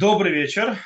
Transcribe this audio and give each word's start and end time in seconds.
Добрый 0.00 0.32
вечер. 0.32 0.78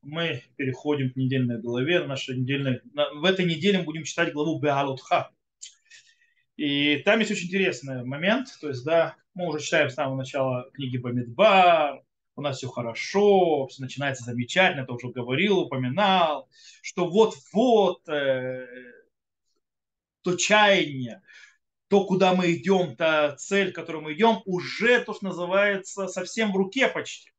Мы 0.00 0.42
переходим 0.56 1.10
к 1.10 1.16
недельной 1.16 1.60
главе. 1.60 2.02
Наша 2.02 2.32
недельная... 2.32 2.80
В 3.12 3.26
этой 3.26 3.44
неделе 3.44 3.80
мы 3.80 3.84
будем 3.84 4.04
читать 4.04 4.32
главу 4.32 4.58
Беалутха. 4.58 5.32
И 6.56 6.96
там 7.04 7.18
есть 7.18 7.30
очень 7.30 7.48
интересный 7.48 8.06
момент. 8.06 8.48
То 8.62 8.68
есть, 8.68 8.82
да, 8.82 9.16
мы 9.34 9.48
уже 9.48 9.62
читаем 9.62 9.90
с 9.90 9.94
самого 9.94 10.16
начала 10.16 10.70
книги 10.72 10.96
Бамидбар. 10.96 12.00
У 12.36 12.40
нас 12.40 12.56
все 12.56 12.68
хорошо, 12.68 13.66
все 13.66 13.82
начинается 13.82 14.24
замечательно. 14.24 14.84
Это 14.84 14.94
уже 14.94 15.10
говорил, 15.10 15.58
упоминал, 15.58 16.48
что 16.80 17.06
вот-вот 17.06 18.08
э, 18.08 18.66
то 20.22 20.36
чаяние, 20.36 21.20
то, 21.88 22.06
куда 22.06 22.34
мы 22.34 22.54
идем, 22.54 22.96
та 22.96 23.36
цель, 23.36 23.72
к 23.72 23.74
которой 23.74 24.00
мы 24.00 24.14
идем, 24.14 24.40
уже, 24.46 25.04
то, 25.04 25.12
что 25.12 25.26
называется, 25.26 26.08
совсем 26.08 26.50
в 26.50 26.56
руке 26.56 26.88
почти 26.88 27.33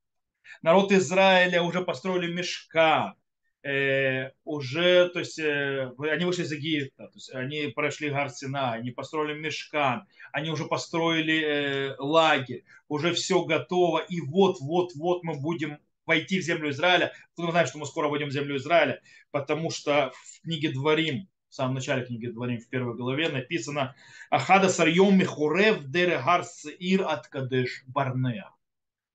народ 0.61 0.91
Израиля 0.91 1.61
уже 1.61 1.81
построили 1.81 2.31
мешка, 2.31 3.15
э, 3.63 4.31
уже, 4.43 5.09
то 5.09 5.19
есть, 5.19 5.39
э, 5.39 5.91
они 5.97 6.25
вышли 6.25 6.43
из 6.43 6.51
Египта, 6.51 7.07
то 7.07 7.15
есть, 7.15 7.33
они 7.33 7.67
прошли 7.75 8.09
гор 8.09 8.27
они 8.41 8.91
построили 8.91 9.39
мешкан, 9.39 10.07
они 10.31 10.51
уже 10.51 10.65
построили 10.65 11.41
э, 11.41 11.95
лагерь, 11.97 12.63
уже 12.87 13.13
все 13.13 13.43
готово, 13.43 13.99
и 13.99 14.21
вот-вот-вот 14.21 15.23
мы 15.23 15.39
будем 15.39 15.79
войти 16.05 16.39
в 16.39 16.43
землю 16.43 16.69
Израиля. 16.69 17.13
Мы 17.37 17.51
знаем, 17.51 17.67
что 17.67 17.79
мы 17.79 17.85
скоро 17.85 18.07
войдем 18.07 18.29
в 18.29 18.33
землю 18.33 18.57
Израиля, 18.57 19.01
потому 19.31 19.71
что 19.71 20.11
в 20.13 20.41
книге 20.41 20.71
Дворим, 20.71 21.27
в 21.49 21.55
самом 21.55 21.75
начале 21.75 22.05
книги 22.05 22.27
Дворим, 22.27 22.59
в 22.59 22.69
первой 22.69 22.95
главе 22.95 23.29
написано 23.29 23.95
«Ахада 24.29 24.69
сарьем 24.69 25.17
михурев 25.17 25.85
дере 25.85 26.21
гарс 26.23 26.65
ир 26.65 27.03
от 27.03 27.27
кадеш 27.27 27.83
барнеа». 27.87 28.51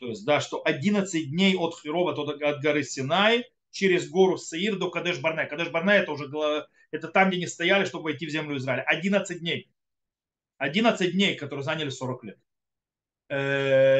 То 0.00 0.06
есть, 0.06 0.24
да, 0.24 0.40
что 0.40 0.62
11 0.64 1.30
дней 1.30 1.54
от 1.56 1.78
Хирова, 1.78 2.12
от, 2.12 2.62
горы 2.62 2.82
Синай, 2.82 3.45
через 3.70 4.09
гору 4.09 4.38
Саир 4.38 4.76
до 4.76 4.90
Кадеш 4.90 5.20
Барне. 5.20 5.45
Кадеш 5.45 5.68
Барне 5.68 5.92
это 5.92 6.12
уже 6.12 6.24
это 6.90 7.09
там, 7.09 7.29
где 7.29 7.38
не 7.38 7.46
стояли, 7.46 7.84
чтобы 7.84 8.04
войти 8.04 8.26
в 8.26 8.30
землю 8.30 8.57
Израиля. 8.57 8.82
11 8.82 9.40
дней. 9.40 9.70
11 10.57 11.12
дней, 11.12 11.37
которые 11.37 11.65
заняли 11.65 11.90
40 11.90 12.24
лет. 12.24 12.38
39 13.29 13.95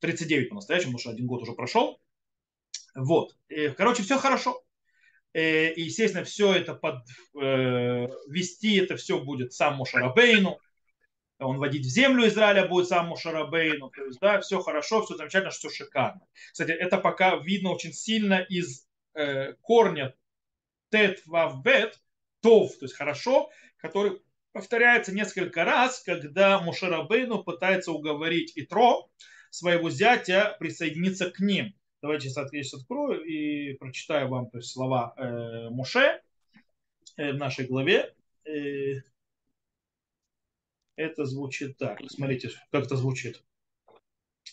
э, 0.00 0.48
по-настоящему, 0.48 0.92
потому 0.92 1.00
что 1.00 1.10
один 1.10 1.26
год 1.26 1.42
уже 1.42 1.52
прошел. 1.52 2.00
Вот. 2.96 3.36
Короче, 3.76 4.02
все 4.02 4.18
хорошо. 4.18 4.62
Э, 5.32 5.72
и, 5.72 5.82
естественно, 5.82 6.24
все 6.24 6.52
это 6.52 6.74
под, 6.74 7.04
э, 7.40 8.08
вести 8.28 8.78
это 8.78 8.96
все 8.96 9.20
будет 9.20 9.52
сам 9.52 9.76
Мошарабейну 9.76 10.58
он 11.44 11.58
водить 11.58 11.86
в 11.86 11.88
землю 11.88 12.26
Израиля 12.26 12.66
будет 12.66 12.88
сам 12.88 13.08
Мушарабейну. 13.08 13.90
То 13.90 14.04
есть, 14.04 14.20
да, 14.20 14.40
все 14.40 14.60
хорошо, 14.60 15.04
все 15.04 15.16
замечательно, 15.16 15.50
все 15.50 15.68
шикарно. 15.68 16.22
Кстати, 16.52 16.70
это 16.70 16.98
пока 16.98 17.36
видно 17.36 17.70
очень 17.70 17.92
сильно 17.92 18.40
из 18.40 18.86
э, 19.14 19.54
корня 19.62 20.14
тет 20.90 21.22
вавбет, 21.26 21.98
тов, 22.40 22.76
то 22.78 22.84
есть 22.84 22.94
хорошо, 22.94 23.50
который 23.78 24.20
повторяется 24.52 25.14
несколько 25.14 25.64
раз, 25.64 26.02
когда 26.02 26.60
Мушарабейну 26.60 27.42
пытается 27.42 27.92
уговорить 27.92 28.52
Итро, 28.56 29.08
своего 29.50 29.90
зятя, 29.90 30.56
присоединиться 30.58 31.30
к 31.30 31.40
ним. 31.40 31.74
Давайте 32.00 32.28
я 32.28 32.34
сейчас 32.34 32.74
открою 32.74 33.22
и 33.22 33.74
прочитаю 33.74 34.28
вам 34.28 34.50
то 34.50 34.58
есть, 34.58 34.72
слова 34.72 35.14
э, 35.16 35.68
Муше 35.70 36.20
э, 37.16 37.32
в 37.32 37.36
нашей 37.36 37.66
главе. 37.66 38.14
Э, 38.44 39.02
это 40.96 41.24
звучит 41.24 41.78
так. 41.78 42.00
Смотрите, 42.08 42.50
как 42.70 42.84
это 42.84 42.96
звучит. 42.96 43.42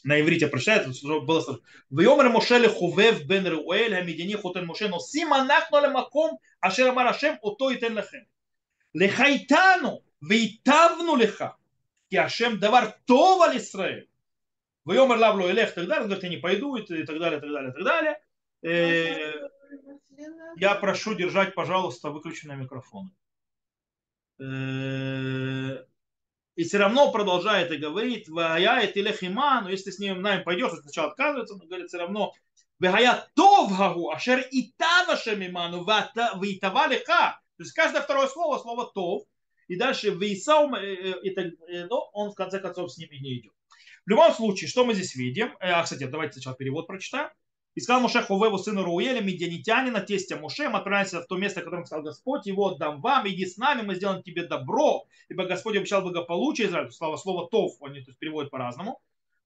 На 0.04 0.22
иврите 0.22 0.48
прочитается, 0.48 0.92
было 1.04 1.42
сразу. 1.42 1.64
«Вьомер 1.90 2.30
Мошеле 2.30 2.70
хувев 2.70 3.26
бен 3.26 3.48
Руэль, 3.48 3.96
хамидини 3.96 4.36
хотен 4.36 4.66
Моше, 4.66 4.88
но 4.88 5.00
сим 5.00 5.34
анахну 5.34 5.82
лемаком, 5.82 6.40
ашер 6.62 6.90
амар 6.90 7.08
Ашем, 7.08 7.38
ото 7.42 7.74
итен 7.74 7.98
лехем. 7.98 8.26
Лехайтану, 8.94 10.04
вейтавну 10.22 11.16
леха, 11.16 11.58
и 12.10 12.18
Ашем 12.18 12.60
давар 12.60 12.98
това 13.06 13.56
Исраэль. 13.58 14.08
Вьомер 14.86 15.18
лавло 15.18 15.52
элех, 15.52 15.72
и 15.72 15.76
так 15.76 15.88
далее, 15.88 16.06
говорит, 16.06 16.24
я 16.24 16.30
не 16.30 16.38
пойду, 16.38 16.76
и 16.78 17.04
так 17.04 17.20
далее, 17.20 17.40
и 17.40 17.42
так 17.42 17.52
далее, 17.52 17.70
и 17.70 17.74
так 17.74 17.84
далее. 17.84 18.22
Э, 18.62 19.50
я 20.58 20.76
прошу 20.76 21.14
держать, 21.16 21.54
пожалуйста, 21.54 22.10
выключенные 22.10 22.58
микрофоны. 22.58 23.12
Э, 24.40 25.84
и 26.60 26.66
все 26.66 26.78
равно 26.78 27.10
продолжает 27.10 27.72
и 27.72 27.78
говорит, 27.78 28.28
ваяет 28.28 28.98
или 28.98 29.14
хима, 29.14 29.62
но 29.62 29.70
если 29.70 29.92
с 29.92 30.00
ним 30.00 30.22
нами 30.22 30.44
пойдешь, 30.44 30.74
сначала 30.82 31.12
отказывается, 31.12 31.56
но 31.56 31.66
говорит 31.66 31.88
все 31.88 32.00
равно, 32.00 32.34
вая 32.80 33.30
тов 33.34 33.78
гагу, 33.78 34.12
ашер 34.12 34.46
и 34.52 34.74
тавашем 34.76 35.42
иману, 35.42 35.86
витава 35.86 36.88
леха. 36.88 37.40
То 37.56 37.64
есть 37.64 37.72
каждое 37.72 38.02
второе 38.02 38.28
слово, 38.28 38.58
слово 38.58 38.92
тов, 38.94 39.24
и 39.70 39.78
дальше 39.78 40.10
вейсаум, 40.10 40.76
э, 40.76 40.82
э, 40.82 41.22
и 41.24 41.30
так, 41.30 41.46
э, 41.46 41.86
но 41.86 42.10
он 42.12 42.32
в 42.32 42.36
конце 42.36 42.60
концов 42.60 42.92
с 42.92 42.98
ними 42.98 43.16
не 43.16 43.40
идет. 43.40 43.54
В 44.06 44.10
любом 44.10 44.34
случае, 44.34 44.68
что 44.68 44.84
мы 44.84 44.94
здесь 44.94 45.16
видим? 45.16 45.56
А, 45.62 45.82
кстати, 45.84 46.04
давайте 46.04 46.34
сначала 46.34 46.58
перевод 46.58 46.88
прочитаем. 46.88 47.30
И 47.80 47.82
сказал 47.82 48.02
Муше 48.02 48.22
Хувеву, 48.22 48.58
сыну 48.58 48.84
Руэля, 48.84 49.22
медианитянина, 49.22 50.02
тестя 50.02 50.36
Муше, 50.36 50.68
мы 50.68 50.82
в 50.82 51.26
то 51.30 51.38
место, 51.38 51.62
которое 51.62 51.86
сказал 51.86 52.04
Господь, 52.04 52.46
его 52.46 52.72
отдам 52.72 53.00
вам, 53.00 53.26
иди 53.30 53.46
с 53.46 53.56
нами, 53.56 53.84
мы 53.84 53.96
сделаем 53.96 54.22
тебе 54.22 54.46
добро, 54.46 55.06
ибо 55.30 55.46
Господь 55.46 55.78
обещал 55.78 56.02
благополучие 56.02 56.68
Израилю. 56.68 56.92
Слава 56.92 57.16
слово 57.16 57.48
Тов, 57.50 57.82
они 57.82 58.02
то 58.02 58.10
есть, 58.10 58.20
переводят 58.20 58.52
по-разному. 58.52 59.00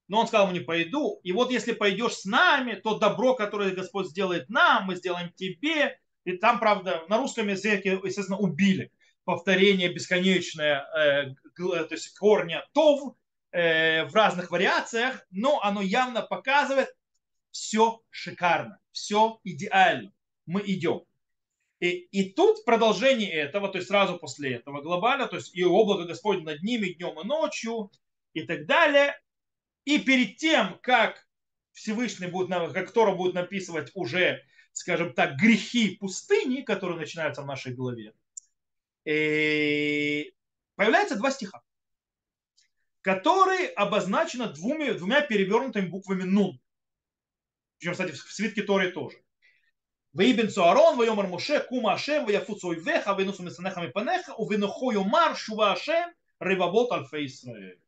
Но 0.08 0.20
он 0.20 0.26
сказал 0.26 0.48
ему, 0.48 0.58
не 0.58 0.66
пойду. 0.66 1.20
И 1.22 1.32
вот 1.32 1.52
если 1.52 1.74
пойдешь 1.74 2.14
с 2.14 2.26
нами, 2.26 2.74
то 2.74 2.98
добро, 2.98 3.36
которое 3.36 3.70
Господь 3.70 4.08
сделает 4.08 4.50
нам, 4.50 4.86
мы 4.86 4.96
сделаем 4.96 5.32
тебе. 5.36 6.00
И 6.24 6.32
там, 6.36 6.60
правда, 6.60 7.04
на 7.10 7.20
русском 7.20 7.50
языке, 7.50 8.00
естественно, 8.04 8.40
убили. 8.40 8.92
Повторение 9.26 9.94
бесконечное, 9.94 10.88
э, 10.98 11.36
то 11.56 11.88
есть 11.92 12.18
корня 12.18 12.66
тов 12.74 13.14
э, 13.52 14.06
в 14.06 14.16
разных 14.16 14.50
вариациях, 14.50 15.24
но 15.30 15.62
оно 15.62 15.84
явно 15.84 16.24
показывает, 16.24 16.96
все 17.54 18.02
шикарно, 18.10 18.80
все 18.92 19.40
идеально. 19.44 20.12
Мы 20.46 20.62
идем. 20.66 21.04
И, 21.80 21.90
и 21.90 22.32
тут 22.32 22.66
продолжение 22.66 23.32
этого, 23.32 23.70
то 23.70 23.78
есть 23.78 23.88
сразу 23.88 24.18
после 24.18 24.56
этого 24.56 24.82
глобально, 24.82 25.28
то 25.28 25.36
есть 25.36 25.56
и 25.56 25.64
облако 25.64 26.06
Господне 26.06 26.44
над 26.44 26.64
ними 26.64 26.88
днем 26.88 27.20
и 27.20 27.24
ночью 27.26 27.92
и 28.34 28.42
так 28.42 28.66
далее. 28.66 29.18
И 29.86 30.00
перед 30.00 30.38
тем, 30.38 30.80
как 30.82 31.28
Всевышний 31.72 32.28
будет, 32.28 32.50
как 32.74 32.92
Тора 32.92 33.14
будет 33.14 33.36
написывать 33.36 33.92
уже, 33.94 34.42
скажем 34.72 35.14
так, 35.14 35.38
грехи 35.38 35.96
пустыни, 35.98 36.62
которые 36.62 36.98
начинаются 36.98 37.44
в 37.44 37.46
нашей 37.46 37.76
голове, 37.76 38.14
и 39.06 40.34
появляется 40.76 41.18
два 41.18 41.32
стиха, 41.32 41.62
которые 43.02 43.68
обозначены 43.70 44.48
двумя, 44.48 44.94
двумя 44.94 45.22
перевернутыми 45.22 45.88
буквами 45.88 46.24
«нун». 46.24 46.60
Причем, 47.84 47.92
кстати, 47.92 48.12
в 48.14 48.32
свитке 48.32 48.64
Торы 48.64 48.92
тоже. 48.92 49.18
Вейбенцу 50.14 50.64
Арон, 50.64 50.98
Вейомар 50.98 51.28
Моше, 51.28 51.60
Кума 51.60 51.92
Ашем, 51.92 52.26
Вейфуцу 52.26 52.74
Ивеха, 52.74 53.14
Вейнусу 53.14 53.44
Месанеха 53.44 53.86
Панеха, 53.90 54.34
Увенуху 54.36 54.92
Юмар, 54.92 55.36
Шува 55.36 55.74
Ашем, 55.74 56.14
Рыбабот 56.40 56.94
Альфа 56.94 57.26
Исраэль. 57.26 57.82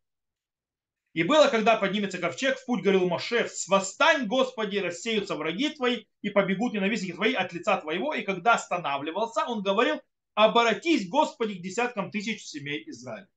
И 1.13 1.23
было, 1.23 1.47
когда 1.47 1.77
поднимется 1.77 2.17
ковчег, 2.17 2.57
в 2.57 2.65
путь 2.65 2.81
говорил 2.81 3.07
Моше, 3.07 3.49
восстань, 3.69 4.27
Господи, 4.27 4.79
рассеются 4.79 5.35
враги 5.35 5.69
твои 5.69 6.07
и 6.21 6.29
побегут 6.29 6.73
ненавистники 6.73 7.13
твои 7.13 7.33
от 7.33 7.53
лица 7.53 7.77
твоего. 7.77 8.13
И 8.13 8.23
когда 8.23 8.55
останавливался, 8.55 9.45
он 9.45 9.63
говорил, 9.63 10.01
обратись, 10.33 11.07
Господи, 11.07 11.53
к 11.53 11.61
десяткам 11.61 12.11
тысяч 12.11 12.43
семей 12.43 12.83
Израиля. 12.87 13.29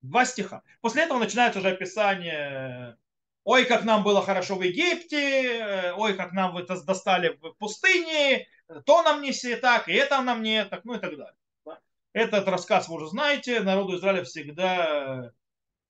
Два 0.00 0.24
стиха. 0.24 0.62
После 0.80 1.02
этого 1.02 1.18
начинается 1.18 1.58
уже 1.58 1.68
описание 1.68 2.96
ой, 3.44 3.64
как 3.64 3.84
нам 3.84 4.02
было 4.02 4.22
хорошо 4.22 4.56
в 4.56 4.62
Египте, 4.62 5.58
э, 5.58 5.92
ой, 5.94 6.14
как 6.14 6.32
нам 6.32 6.56
это 6.56 6.82
достали 6.84 7.36
в 7.40 7.52
пустыне, 7.54 8.46
то 8.86 9.02
нам 9.02 9.22
не 9.22 9.32
все 9.32 9.56
так, 9.56 9.88
и 9.88 9.92
это 9.92 10.20
нам 10.22 10.42
не 10.42 10.64
так, 10.64 10.84
ну 10.84 10.94
и 10.94 10.98
так 10.98 11.16
далее. 11.16 11.36
Этот 12.12 12.46
рассказ 12.46 12.88
вы 12.88 12.96
уже 12.96 13.08
знаете, 13.08 13.60
народу 13.60 13.96
Израиля 13.96 14.22
всегда, 14.24 15.32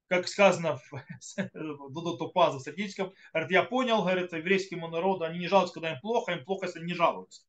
как 0.06 0.28
сказано 0.28 0.78
в 0.92 1.92
Дуду 1.92 2.16
Тупаза 2.16 2.58
в 2.58 2.60
статистиком, 2.60 3.12
говорит, 3.32 3.50
я 3.50 3.64
понял, 3.64 4.02
говорит, 4.02 4.32
еврейскому 4.32 4.88
народу, 4.88 5.24
они 5.24 5.40
не 5.40 5.48
жалуются, 5.48 5.74
когда 5.74 5.92
им 5.92 6.00
плохо, 6.00 6.32
им 6.32 6.44
плохо, 6.44 6.66
если 6.66 6.80
не 6.80 6.94
жалуются. 6.94 7.42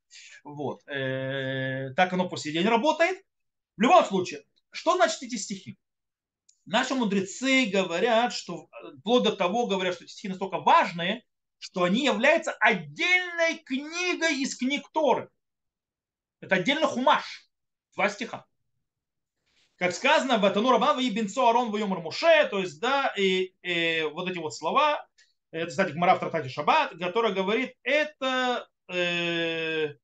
Вот. 0.44 0.82
Э, 0.88 1.94
так 1.96 2.12
оно 2.14 2.28
по 2.28 2.38
сей 2.38 2.52
день 2.52 2.68
работает. 2.68 3.24
В 3.78 3.82
любом 3.82 4.04
случае, 4.06 4.44
что 4.72 4.96
значит 4.96 5.22
эти 5.22 5.36
стихи? 5.36 5.78
Наши 6.66 6.96
мудрецы 6.96 7.66
говорят, 7.66 8.34
что 8.34 8.70
вплоть 9.00 9.24
до 9.24 9.36
того 9.36 9.68
говорят, 9.68 9.96
что 9.96 10.06
эти 10.06 10.12
стихи 10.12 10.30
настолько 10.30 10.60
важные, 10.60 11.24
что 11.60 11.84
они 11.84 12.06
являются 12.06 12.52
отдельной 12.60 13.58
книгой 13.66 14.42
из 14.42 14.56
книг 14.58 14.90
Торы. 14.94 15.30
Это 16.40 16.56
отдельно 16.56 16.88
хумаш. 16.88 17.50
Два 17.96 18.10
стиха. 18.10 18.46
Как 19.76 19.94
сказано, 19.94 20.38
в 20.38 20.46
Атану 20.46 20.72
Рабан 20.72 21.00
и 21.00 21.10
Бенцо 21.10 21.50
Арон 21.50 21.72
в 21.72 21.86
Муше, 22.00 22.48
то 22.50 22.60
есть, 22.60 22.80
да, 22.80 23.14
и, 23.18 23.54
и 23.62 24.04
вот 24.14 24.30
эти 24.30 24.38
вот 24.38 24.56
слова, 24.56 25.06
это, 25.52 25.68
кстати, 25.68 25.92
Гмара 25.92 26.16
в 26.16 26.20
Трактате 26.20 26.50
Шаббат, 26.50 26.98
которая 26.98 27.34
говорит, 27.34 27.76
это 27.84 28.68
э, 28.88 29.96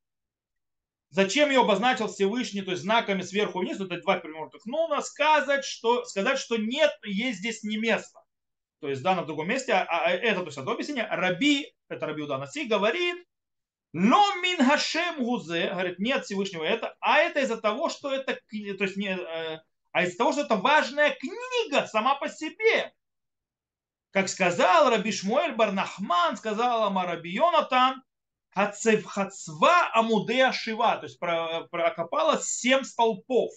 зачем 1.09 1.49
ее 1.49 1.61
обозначил 1.61 2.07
Всевышний, 2.07 2.61
то 2.61 2.71
есть 2.71 2.83
знаками 2.83 3.21
сверху 3.21 3.59
вниз, 3.59 3.79
это 3.79 3.99
два 4.01 4.19
перевернутых 4.19 4.65
нуна, 4.65 5.01
сказать, 5.01 5.65
что, 5.65 6.05
сказать, 6.05 6.39
что 6.39 6.57
нет, 6.57 6.91
есть 7.03 7.39
здесь 7.39 7.63
не 7.63 7.77
место. 7.77 8.19
То 8.79 8.89
есть 8.89 9.01
да, 9.01 9.15
на 9.15 9.25
другом 9.25 9.47
месте, 9.49 9.73
а, 9.73 9.85
а 9.85 10.09
это, 10.09 10.41
то 10.41 10.45
есть 10.47 10.57
одно 10.57 10.71
объяснение, 10.71 11.07
Раби, 11.09 11.73
это 11.89 12.05
Раби 12.05 12.21
Уданаси, 12.21 12.65
говорит, 12.65 13.25
но 13.91 14.23
мин 14.35 14.63
хашем 14.63 15.23
гузе, 15.23 15.69
говорит, 15.69 15.99
нет 15.99 16.23
Всевышнего 16.23 16.63
это, 16.63 16.95
а 16.99 17.17
это 17.17 17.39
из-за 17.41 17.57
того, 17.57 17.89
что 17.89 18.13
это, 18.13 18.33
то 18.33 18.83
есть 18.83 18.97
не, 18.97 19.17
э, 19.17 19.59
а 19.91 20.03
из-за 20.03 20.17
того, 20.17 20.31
что 20.31 20.41
это 20.41 20.55
важная 20.55 21.15
книга 21.19 21.87
сама 21.87 22.15
по 22.15 22.29
себе. 22.29 22.93
Как 24.11 24.29
сказал 24.29 24.89
Раби 24.89 25.11
Шмуэль 25.11 25.55
Барнахман, 25.55 26.37
сказал 26.37 26.83
Амараби 26.83 27.29
Йонатан, 27.29 28.01
Хацва 28.51 29.91
Амудея 29.93 30.51
Шива, 30.51 30.97
то 30.97 31.05
есть 31.05 31.19
прокопала 31.19 32.39
семь 32.41 32.83
столпов. 32.83 33.51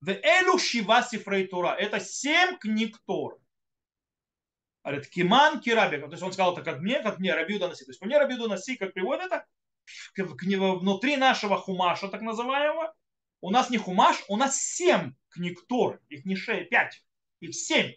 В 0.00 0.10
Элю 0.10 0.58
Шива 0.58 1.02
Сифрей 1.02 1.48
Тура. 1.48 1.74
Это 1.74 1.98
семь 1.98 2.56
книг 2.58 2.96
Торы. 3.04 3.36
Говорит, 4.84 5.08
Киман 5.08 5.60
Кираби. 5.60 5.98
То 5.98 6.12
есть 6.12 6.22
он 6.22 6.32
сказал 6.32 6.52
это 6.52 6.62
как 6.62 6.78
мне, 6.78 7.02
как 7.02 7.18
мне 7.18 7.34
Рабиуда 7.34 7.66
Наси. 7.68 7.84
То 7.84 7.90
есть 7.90 8.00
мне 8.00 8.16
Рабиуда 8.16 8.46
Наси, 8.46 8.76
как 8.76 8.94
приводит 8.94 9.26
это, 9.26 9.44
внутри 10.16 11.16
нашего 11.16 11.56
хумаша, 11.56 12.08
так 12.08 12.22
называемого, 12.22 12.94
у 13.40 13.50
нас 13.50 13.70
не 13.70 13.78
хумаш, 13.78 14.24
у 14.28 14.36
нас 14.36 14.62
семь 14.62 15.14
книг 15.30 15.66
Торы. 15.66 16.00
Их 16.08 16.24
не 16.24 16.36
шесть, 16.36 16.70
пять. 16.70 17.04
Их 17.40 17.54
семь. 17.54 17.92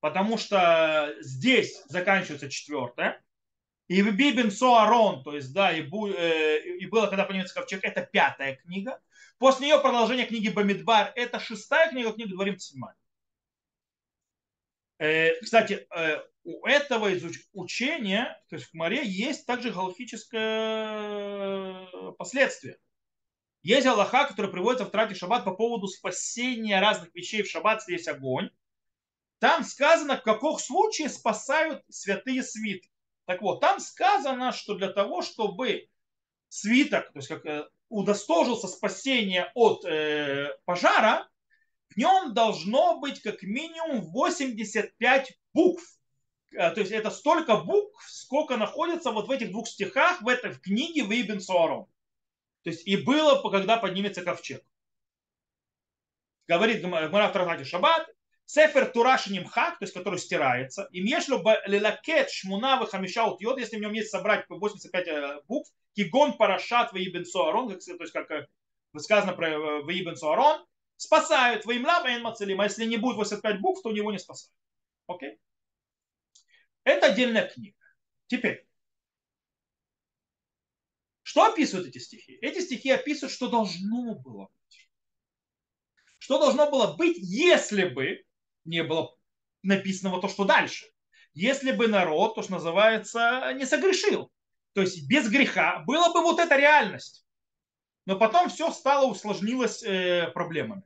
Потому 0.00 0.36
что 0.36 1.14
здесь 1.20 1.82
заканчивается 1.86 2.50
четвертое. 2.50 3.24
И 3.86 4.00
Бибин 4.00 4.50
Соарон, 4.50 5.22
то 5.22 5.34
есть, 5.34 5.52
да, 5.52 5.70
и, 5.70 5.82
бу, 5.82 6.08
э, 6.08 6.58
и 6.78 6.86
было, 6.86 7.06
когда 7.06 7.24
поднимется 7.24 7.54
ковчег, 7.54 7.84
это 7.84 8.00
пятая 8.02 8.56
книга. 8.56 8.98
После 9.38 9.66
нее 9.66 9.78
продолжение 9.78 10.26
книги 10.26 10.48
Бамидбар, 10.48 11.12
это 11.16 11.38
шестая 11.38 11.90
книга, 11.90 12.12
книга 12.12 12.30
Дворим 12.30 12.58
седьмая. 12.58 12.96
Э, 14.98 15.38
кстати, 15.40 15.86
э, 15.94 16.22
у 16.44 16.66
этого 16.66 17.12
изуч- 17.12 17.44
учения, 17.52 18.40
то 18.48 18.56
есть 18.56 18.70
в 18.70 18.74
Море, 18.74 19.04
есть 19.04 19.44
также 19.44 19.70
галактическое 19.70 21.86
последствие. 22.16 22.78
Есть 23.62 23.86
Аллаха, 23.86 24.26
который 24.26 24.50
приводится 24.50 24.86
в 24.86 24.90
трате 24.90 25.14
Шаббат 25.14 25.44
по 25.44 25.52
поводу 25.52 25.88
спасения 25.88 26.80
разных 26.80 27.14
вещей 27.14 27.42
в 27.42 27.50
Шаббат, 27.50 27.86
есть 27.88 28.08
огонь. 28.08 28.48
Там 29.40 29.62
сказано, 29.64 30.16
в 30.16 30.22
каких 30.22 30.60
случаях 30.60 31.12
спасают 31.12 31.82
святые 31.90 32.42
свитки. 32.42 32.93
Так 33.26 33.40
вот, 33.42 33.60
там 33.60 33.80
сказано, 33.80 34.52
что 34.52 34.74
для 34.74 34.88
того, 34.88 35.22
чтобы 35.22 35.88
свиток, 36.48 37.12
то 37.12 37.18
есть 37.18 37.28
как 37.28 37.44
э, 37.46 37.68
удостожился 37.88 38.68
спасения 38.68 39.50
от 39.54 39.84
э, 39.84 40.56
пожара, 40.64 41.28
в 41.88 41.96
нем 41.96 42.34
должно 42.34 42.98
быть 42.98 43.22
как 43.22 43.42
минимум 43.42 44.02
85 44.12 45.38
букв. 45.54 45.82
Э, 46.52 46.70
то 46.70 46.80
есть 46.80 46.92
это 46.92 47.10
столько 47.10 47.56
букв, 47.56 48.04
сколько 48.08 48.56
находится 48.56 49.10
вот 49.10 49.28
в 49.28 49.30
этих 49.30 49.50
двух 49.50 49.68
стихах 49.68 50.20
в 50.20 50.28
этой 50.28 50.50
в 50.52 50.60
книге 50.60 51.04
в 51.04 51.10
Ибн 51.10 51.40
Суарон. 51.40 51.86
То 52.62 52.70
есть 52.70 52.86
и 52.86 52.96
было, 52.96 53.40
когда 53.50 53.78
поднимется 53.78 54.22
ковчег. 54.22 54.62
Говорит 56.46 56.82
Гмара 56.82 57.32
в 57.32 57.64
Шаббат, 57.64 58.13
Сефер 58.46 58.90
Тураш 58.90 59.26
Нимхак, 59.28 59.78
то 59.78 59.84
есть 59.84 59.94
который 59.94 60.18
стирается, 60.18 60.88
им 60.92 61.06
ешло 61.06 61.42
лилакет 61.66 62.30
шмуна 62.30 62.84
хамиша 62.86 63.36
йод, 63.40 63.58
если 63.58 63.76
в 63.76 63.80
нем 63.80 63.92
есть 63.92 64.10
собрать 64.10 64.44
85 64.48 65.08
э, 65.08 65.40
букв, 65.48 65.70
кигон 65.94 66.36
парашат 66.36 66.92
в 66.92 66.96
Ибн 66.96 67.24
Суарон, 67.24 67.68
то 67.68 67.74
есть 67.74 68.12
как 68.12 68.30
э, 68.30 68.46
сказано 68.98 69.32
про 69.32 69.48
э, 69.48 69.82
в 69.82 69.88
Ибн 69.90 70.16
Суарон, 70.16 70.64
спасают 70.96 71.64
воимла 71.64 72.02
воин 72.02 72.22
мацелим, 72.22 72.60
а 72.60 72.64
если 72.64 72.84
не 72.84 72.98
будет 72.98 73.16
85 73.16 73.60
букв, 73.60 73.82
то 73.82 73.88
у 73.88 73.92
него 73.92 74.12
не 74.12 74.18
спасают. 74.18 74.54
Окей? 75.06 75.38
Это 76.84 77.06
отдельная 77.06 77.48
книга. 77.48 77.78
Теперь, 78.26 78.66
что 81.22 81.46
описывают 81.46 81.88
эти 81.88 81.98
стихи? 81.98 82.38
Эти 82.42 82.60
стихи 82.60 82.90
описывают, 82.90 83.32
что 83.32 83.48
должно 83.48 84.14
было 84.14 84.50
быть. 84.52 84.88
Что 86.18 86.38
должно 86.38 86.70
было 86.70 86.94
быть, 86.94 87.16
если 87.18 87.86
бы 87.86 88.24
не 88.64 88.82
было 88.82 89.16
написано 89.62 90.20
то, 90.20 90.28
что 90.28 90.44
дальше. 90.44 90.86
Если 91.32 91.72
бы 91.72 91.88
народ, 91.88 92.34
то, 92.34 92.42
что 92.42 92.52
называется, 92.52 93.52
не 93.54 93.66
согрешил, 93.66 94.30
то 94.72 94.80
есть 94.80 95.08
без 95.08 95.28
греха, 95.28 95.80
была 95.86 96.12
бы 96.12 96.20
вот 96.20 96.38
эта 96.38 96.56
реальность. 96.56 97.26
Но 98.06 98.18
потом 98.18 98.50
все 98.50 98.70
стало, 98.70 99.06
усложнилось 99.06 99.82
э, 99.82 100.30
проблемами. 100.34 100.82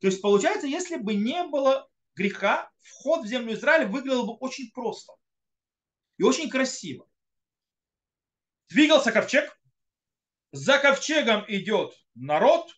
То 0.00 0.06
есть 0.06 0.22
получается, 0.22 0.66
если 0.66 0.96
бы 0.96 1.14
не 1.14 1.44
было 1.44 1.88
греха, 2.14 2.70
вход 2.80 3.24
в 3.24 3.26
землю 3.26 3.54
Израиля 3.54 3.86
выглядел 3.86 4.26
бы 4.26 4.34
очень 4.34 4.70
просто 4.72 5.12
и 6.16 6.22
очень 6.22 6.48
красиво. 6.48 7.06
Двигался 8.68 9.12
ковчег, 9.12 9.58
за 10.52 10.78
ковчегом 10.78 11.44
идет 11.48 11.92
народ, 12.14 12.70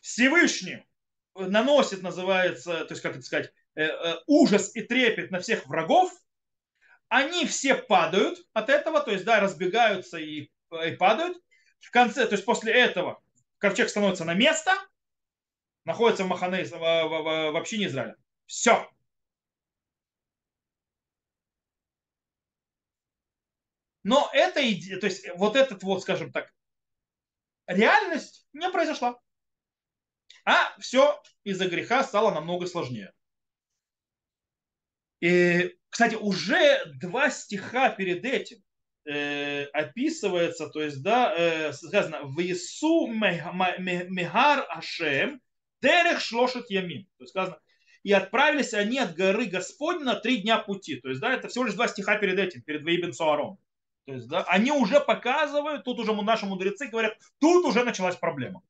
Всевышний 0.00 0.86
наносит, 1.34 2.02
называется, 2.02 2.84
то 2.84 2.92
есть, 2.92 3.02
как 3.02 3.12
это 3.12 3.22
сказать, 3.22 3.52
ужас 4.26 4.74
и 4.74 4.82
трепет 4.82 5.30
на 5.30 5.40
всех 5.40 5.66
врагов, 5.66 6.12
они 7.08 7.46
все 7.46 7.74
падают 7.74 8.38
от 8.52 8.68
этого, 8.68 9.00
то 9.00 9.10
есть, 9.12 9.24
да, 9.24 9.40
разбегаются 9.40 10.18
и, 10.18 10.50
и 10.84 10.90
падают. 10.98 11.38
В 11.80 11.90
конце, 11.90 12.26
то 12.26 12.32
есть 12.32 12.44
после 12.44 12.72
этого 12.72 13.22
ковчег 13.58 13.88
становится 13.88 14.24
на 14.24 14.34
место, 14.34 14.72
находится 15.84 16.24
в 16.24 16.28
Махане, 16.28 16.64
в, 16.64 16.70
в, 16.70 17.52
в 17.52 17.56
общине 17.56 17.86
Израиля. 17.86 18.16
Все. 18.46 18.90
Но 24.02 24.30
это, 24.32 24.60
то 25.00 25.06
есть 25.06 25.28
вот 25.36 25.56
этот 25.56 25.82
вот, 25.82 26.02
скажем 26.02 26.32
так, 26.32 26.52
реальность 27.66 28.46
не 28.52 28.70
произошла. 28.70 29.20
А 30.44 30.78
все 30.78 31.20
из-за 31.42 31.68
греха 31.68 32.04
стало 32.04 32.32
намного 32.32 32.66
сложнее. 32.66 33.12
И, 35.20 35.74
кстати, 35.88 36.14
уже 36.14 36.84
два 37.00 37.30
стиха 37.30 37.90
перед 37.90 38.24
этим 38.24 38.58
э, 39.06 39.64
описывается, 39.72 40.68
то 40.68 40.82
есть, 40.82 41.02
да, 41.02 41.34
э, 41.36 41.72
сказано, 41.72 42.22
в 42.24 42.40
Иису 42.42 43.06
Мегар 43.06 44.66
Ашем 44.68 45.40
Дерех 45.80 46.20
Шлошет 46.20 46.70
Ямин. 46.70 47.04
То 47.18 47.24
есть 47.24 47.30
сказано, 47.30 47.58
и 48.02 48.12
отправились 48.12 48.74
они 48.74 48.98
от 48.98 49.14
горы 49.14 49.46
Господня 49.46 50.04
на 50.04 50.14
три 50.14 50.38
дня 50.38 50.58
пути. 50.58 50.96
То 51.00 51.08
есть, 51.08 51.20
да, 51.20 51.32
это 51.32 51.48
всего 51.48 51.64
лишь 51.64 51.74
два 51.74 51.88
стиха 51.88 52.16
перед 52.18 52.38
этим, 52.38 52.62
перед 52.62 52.82
Вейбен 52.82 53.12
Суаром. 53.12 53.58
То 54.06 54.12
есть, 54.12 54.28
да, 54.28 54.44
они 54.44 54.70
уже 54.70 55.00
показывают, 55.00 55.84
тут 55.84 55.98
уже 55.98 56.14
наши 56.14 56.46
мудрецы 56.46 56.86
говорят, 56.86 57.18
тут 57.40 57.64
уже 57.64 57.82
началась 57.82 58.14
проблема. 58.14 58.62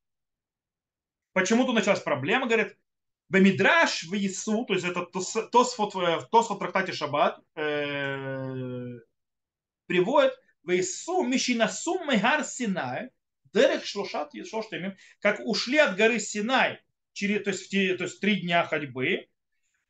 Почему 1.33 1.65
тут 1.65 1.75
началась 1.75 1.99
проблема? 1.99 2.47
Говорят, 2.47 2.73
Бемидраш 3.28 4.04
в 4.04 4.14
Ису, 4.14 4.64
то 4.66 4.74
есть 4.74 4.84
это 4.84 5.06
Тосфот, 5.06 5.92
Тосфот 6.30 6.56
в 6.56 6.58
трактате 6.58 6.92
Шаббат, 6.92 7.38
э, 7.54 8.98
приводит 9.86 10.34
в 10.62 10.78
Ису 10.78 11.22
Мишинасум 11.22 12.08
Мегар 12.08 12.44
Синай, 12.44 13.10
Дерех 13.54 13.84
Шлошат 13.84 14.34
Ешоштемим, 14.34 14.96
как 15.20 15.40
ушли 15.40 15.78
от 15.78 15.96
горы 15.96 16.18
Синай, 16.18 16.80
через, 17.12 17.44
то, 17.44 17.50
есть, 17.50 17.70
то 17.70 18.04
есть 18.04 18.20
три 18.20 18.40
дня 18.40 18.64
ходьбы, 18.64 19.26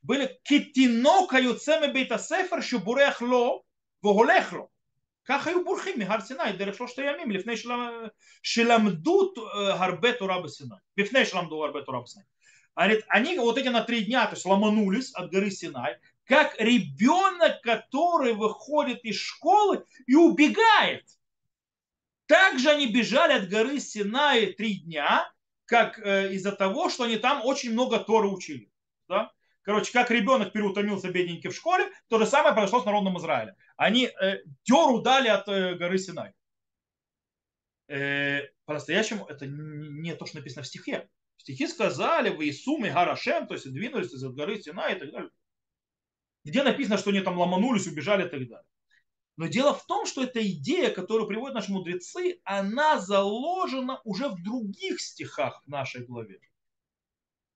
были 0.03 0.39
китино 0.43 1.27
каюцеме 1.29 1.93
бейта 1.93 2.19
сефер 2.19 2.63
шубурех 2.63 3.23
ло 3.23 3.63
והולך 4.03 4.53
לו. 4.53 4.73
כך 5.25 5.47
היו 5.47 5.65
בורחים 5.65 5.99
מהר 5.99 6.21
סיני 6.21 6.53
דרך 6.59 6.75
שלושת 6.75 6.99
הימים 6.99 7.31
לפני 7.31 7.55
שלמדו 8.43 9.33
הרבה 9.55 10.13
תורה 10.13 10.43
בסיני, 10.43 10.75
לפני 10.97 11.27
שלמדו 11.27 11.65
הרבה 11.65 11.81
תורה 11.83 12.01
בסיני. 12.01 12.25
Говорит, 12.78 13.06
они 13.08 13.40
вот 13.40 13.58
эти 13.58 13.70
на 13.70 13.82
три 13.82 14.06
дня, 14.06 14.28
то 14.28 14.36
есть 14.36 14.46
ломанулись 14.46 15.12
от 15.14 15.32
горы 15.32 15.50
Синай, 15.50 15.98
как 16.26 16.56
ребенок, 16.60 17.62
который 17.64 18.34
выходит 18.34 19.04
из 19.04 19.16
школы 19.16 19.84
и 20.06 20.14
убегает. 20.14 21.04
Также 22.28 22.70
они 22.70 22.86
бежали 22.86 23.34
от 23.34 23.50
горы 23.50 23.80
Синай 23.80 24.54
три 24.54 24.76
дня, 24.76 25.28
как 25.66 25.98
э, 25.98 26.34
из-за 26.34 26.52
того, 26.52 26.90
что 26.90 27.06
они 27.06 27.18
там 27.18 27.44
очень 27.44 27.72
много 27.72 27.98
Торы 27.98 28.28
учили. 28.28 28.72
Да? 29.10 29.32
Короче, 29.64 29.92
как 29.92 30.12
ребенок 30.12 30.54
переутомился 30.54 31.10
бедненький 31.10 31.50
в 31.50 31.56
школе, 31.56 31.90
то 32.10 32.20
же 32.20 32.28
самое 32.28 32.54
произошло 32.54 32.82
с 32.82 32.86
народом 32.86 33.18
Израиля. 33.18 33.56
Они 33.76 34.06
э, 34.06 34.44
деру 34.66 35.02
дали 35.02 35.30
от 35.30 35.48
э, 35.48 35.74
горы 35.76 35.98
Синай. 35.98 36.32
Э, 37.88 38.42
по-настоящему 38.66 39.26
это 39.26 39.48
не 39.48 40.14
то, 40.14 40.28
что 40.28 40.38
написано 40.38 40.62
в 40.62 40.68
стихе. 40.68 41.10
Стихи 41.48 41.66
сказали, 41.68 42.30
в 42.30 42.42
Исуме 42.42 42.92
Гарашем, 42.92 43.48
то 43.48 43.54
есть 43.54 43.72
двинулись 43.72 44.12
из 44.12 44.22
горы 44.22 44.62
Сина 44.62 44.90
и 44.90 45.00
так 45.00 45.10
далее. 45.12 45.32
где 46.44 46.62
написано, 46.62 46.98
что 46.98 47.12
они 47.12 47.22
там 47.22 47.38
ломанулись, 47.38 47.88
убежали 47.88 48.28
и 48.28 48.30
так 48.30 48.46
далее. 48.50 48.68
Но 49.38 49.48
дело 49.48 49.74
в 49.74 49.86
том, 49.86 50.06
что 50.06 50.24
эта 50.24 50.46
идея, 50.46 50.90
которую 50.90 51.26
приводят 51.26 51.56
наши 51.56 51.72
мудрецы, 51.72 52.42
она 52.44 53.00
заложена 53.00 54.02
уже 54.04 54.28
в 54.28 54.44
других 54.44 55.00
стихах 55.00 55.64
в 55.66 55.70
нашей 55.70 56.04
главе. 56.04 56.42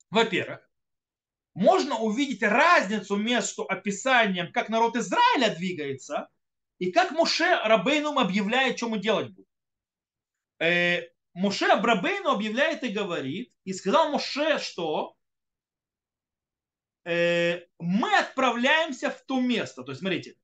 Во-первых, 0.10 0.62
можно 1.54 1.98
увидеть 1.98 2.44
разницу 2.44 3.18
между 3.18 3.64
описанием, 3.64 4.54
как 4.54 4.70
народ 4.70 4.96
Израиля 4.96 5.54
двигается, 5.54 6.30
и 6.80 6.94
как 6.94 7.12
Муше 7.12 7.60
Рабейнум 7.66 8.20
объявляет, 8.20 8.78
что 8.78 8.88
мы 8.88 9.00
делать 9.00 9.32
будем. 9.32 9.50
Муше 11.34 11.68
Рабейну 11.68 12.32
объявляет 12.32 12.84
и 12.84 12.90
говорит, 12.90 13.54
и 13.64 13.74
сказал 13.74 14.12
Муше, 14.12 14.60
что 14.60 15.16
э, 17.06 17.62
мы 17.80 18.18
отправляемся 18.18 19.10
в 19.10 19.22
то 19.22 19.40
место. 19.40 19.84
То 19.84 19.92
есть, 19.92 20.02
смотрите, 20.02 20.36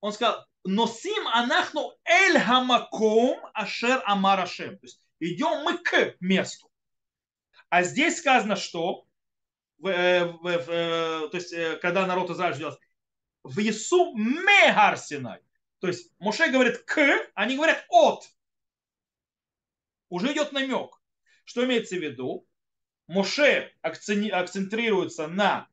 он 0.00 0.12
сказал, 0.12 0.46
носим 0.64 1.26
анахну 1.28 1.92
эль 2.04 2.38
хамаком 2.38 3.40
ашер 3.54 4.02
амарашем. 4.04 4.78
То 4.78 4.86
есть, 4.86 5.00
идем 5.20 5.64
мы 5.64 5.78
к 5.78 6.16
месту. 6.20 6.70
А 7.68 7.82
здесь 7.82 8.18
сказано, 8.18 8.56
что 8.56 9.06
э, 9.84 10.24
в, 10.24 10.42
в, 10.42 10.70
э, 10.70 11.28
то 11.28 11.36
есть, 11.36 11.52
э, 11.52 11.76
когда 11.76 12.06
народ 12.06 12.30
Израиля 12.30 12.56
делает 12.56 12.78
в 13.42 13.58
Ису 13.58 14.14
Мегар 14.14 14.96
Синай. 14.96 15.40
То 15.80 15.88
есть 15.88 16.12
Моше 16.18 16.50
говорит 16.50 16.78
к, 16.84 17.00
они 17.34 17.56
говорят 17.56 17.84
от. 17.88 18.24
Уже 20.12 20.34
идет 20.34 20.52
намек. 20.52 21.00
Что 21.44 21.64
имеется 21.64 21.96
в 21.96 22.02
виду? 22.02 22.46
Моше 23.06 23.74
акцентрируется 23.80 25.26
на 25.26 25.70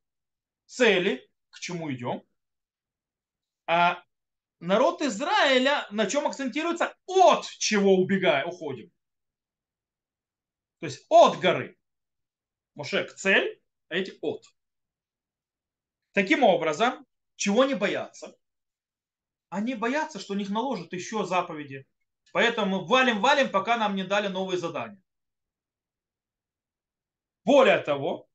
цели, 0.65 1.29
к 1.49 1.59
чему 1.59 1.91
идем, 1.91 2.23
а 3.67 4.01
народ 4.61 5.01
Израиля 5.01 5.85
на 5.91 6.05
чем 6.05 6.25
акцентируется? 6.25 6.95
От 7.05 7.47
чего 7.47 7.97
убегаем, 7.97 8.47
уходим. 8.47 8.93
То 10.79 10.85
есть 10.85 11.05
от 11.09 11.37
горы. 11.41 11.77
Моше 12.75 13.03
к 13.03 13.15
цель, 13.15 13.61
а 13.89 13.95
эти 13.95 14.17
от. 14.21 14.45
Таким 16.13 16.43
образом, 16.45 17.05
чего 17.35 17.65
не 17.65 17.75
боятся? 17.75 18.33
Они 19.49 19.75
боятся, 19.75 20.17
что 20.17 20.31
у 20.31 20.37
них 20.37 20.49
наложат 20.49 20.93
еще 20.93 21.25
заповеди. 21.25 21.85
Поэтому 22.31 22.85
валим-валим, 22.85 23.49
пока 23.49 23.77
нам 23.77 23.95
не 23.95 24.03
дали 24.03 24.27
новые 24.27 24.57
задания. 24.57 25.01
Более 27.43 27.79
того, 27.79 28.29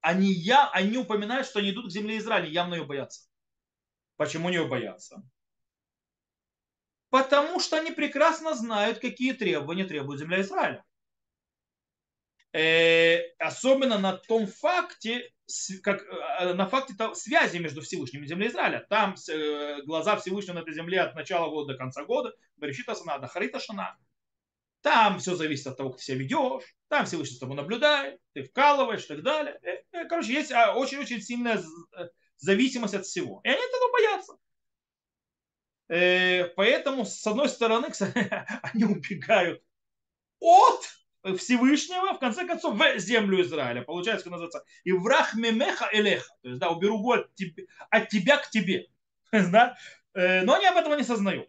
они, 0.00 0.32
я, 0.32 0.70
они 0.70 0.96
упоминают, 0.96 1.46
что 1.46 1.58
они 1.58 1.70
идут 1.70 1.86
к 1.86 1.90
земле 1.90 2.18
Израиля, 2.18 2.48
явно 2.48 2.74
ее 2.74 2.84
боятся. 2.84 3.28
Почему 4.16 4.48
не 4.48 4.64
боятся? 4.64 5.22
Потому 7.10 7.60
что 7.60 7.76
они 7.76 7.90
прекрасно 7.90 8.54
знают, 8.54 8.98
какие 8.98 9.32
требования 9.32 9.84
требует 9.84 10.20
земля 10.20 10.40
Израиля. 10.40 10.84
Э, 12.56 13.34
особенно 13.38 13.98
на 13.98 14.16
том 14.16 14.46
факте, 14.46 15.30
как, 15.82 16.02
э, 16.02 16.54
на 16.54 16.66
факте 16.66 16.94
связи 17.14 17.58
между 17.58 17.82
Всевышним 17.82 18.24
и 18.24 18.26
землей 18.26 18.48
Израиля. 18.48 18.86
Там 18.88 19.14
э, 19.28 19.82
глаза 19.82 20.16
Всевышнего 20.16 20.54
на 20.54 20.58
этой 20.60 20.72
земле 20.72 21.02
от 21.02 21.14
начала 21.14 21.50
года 21.50 21.74
до 21.74 21.78
конца 21.78 22.04
года, 22.04 22.32
Берешита 22.56 22.94
Сана, 22.94 23.18
до 23.18 23.26
Харита 23.26 23.60
Шана. 23.60 23.98
Там 24.80 25.18
все 25.18 25.34
зависит 25.34 25.66
от 25.66 25.76
того, 25.76 25.90
как 25.90 25.98
ты 25.98 26.04
себя 26.04 26.16
ведешь, 26.16 26.64
там 26.88 27.04
Всевышний 27.04 27.36
с 27.36 27.40
тобой 27.40 27.56
наблюдает, 27.56 28.18
ты 28.32 28.44
вкалываешь 28.44 29.04
и 29.04 29.08
так 29.08 29.22
далее. 29.22 29.60
Короче, 30.08 30.32
есть 30.32 30.50
а, 30.50 30.76
очень-очень 30.76 31.20
сильная 31.20 31.62
зависимость 32.38 32.94
от 32.94 33.04
всего. 33.04 33.42
И 33.44 33.48
они 33.48 33.60
этого 33.60 33.92
боятся. 35.88 36.54
Поэтому, 36.56 37.04
с 37.04 37.26
одной 37.26 37.50
стороны, 37.50 37.88
они 38.62 38.84
убегают 38.84 39.62
от 40.40 40.96
Всевышнего, 41.34 42.14
в 42.14 42.18
конце 42.18 42.46
концов, 42.46 42.78
в 42.78 42.98
землю 42.98 43.42
Израиля. 43.42 43.82
Получается, 43.82 44.30
называется, 44.30 44.64
и 44.84 44.92
враг 44.92 45.34
мемеха 45.34 45.88
элеха. 45.92 46.32
То 46.42 46.48
есть, 46.48 46.60
да, 46.60 46.70
уберу 46.70 46.98
боль 46.98 47.20
от 47.20 47.30
от 47.90 48.08
тебя 48.08 48.36
к 48.36 48.50
тебе. 48.50 48.86
да? 49.32 49.76
Э, 50.14 50.42
но 50.42 50.54
они 50.54 50.66
об 50.66 50.76
этом 50.76 50.96
не 50.96 51.04
сознают. 51.04 51.48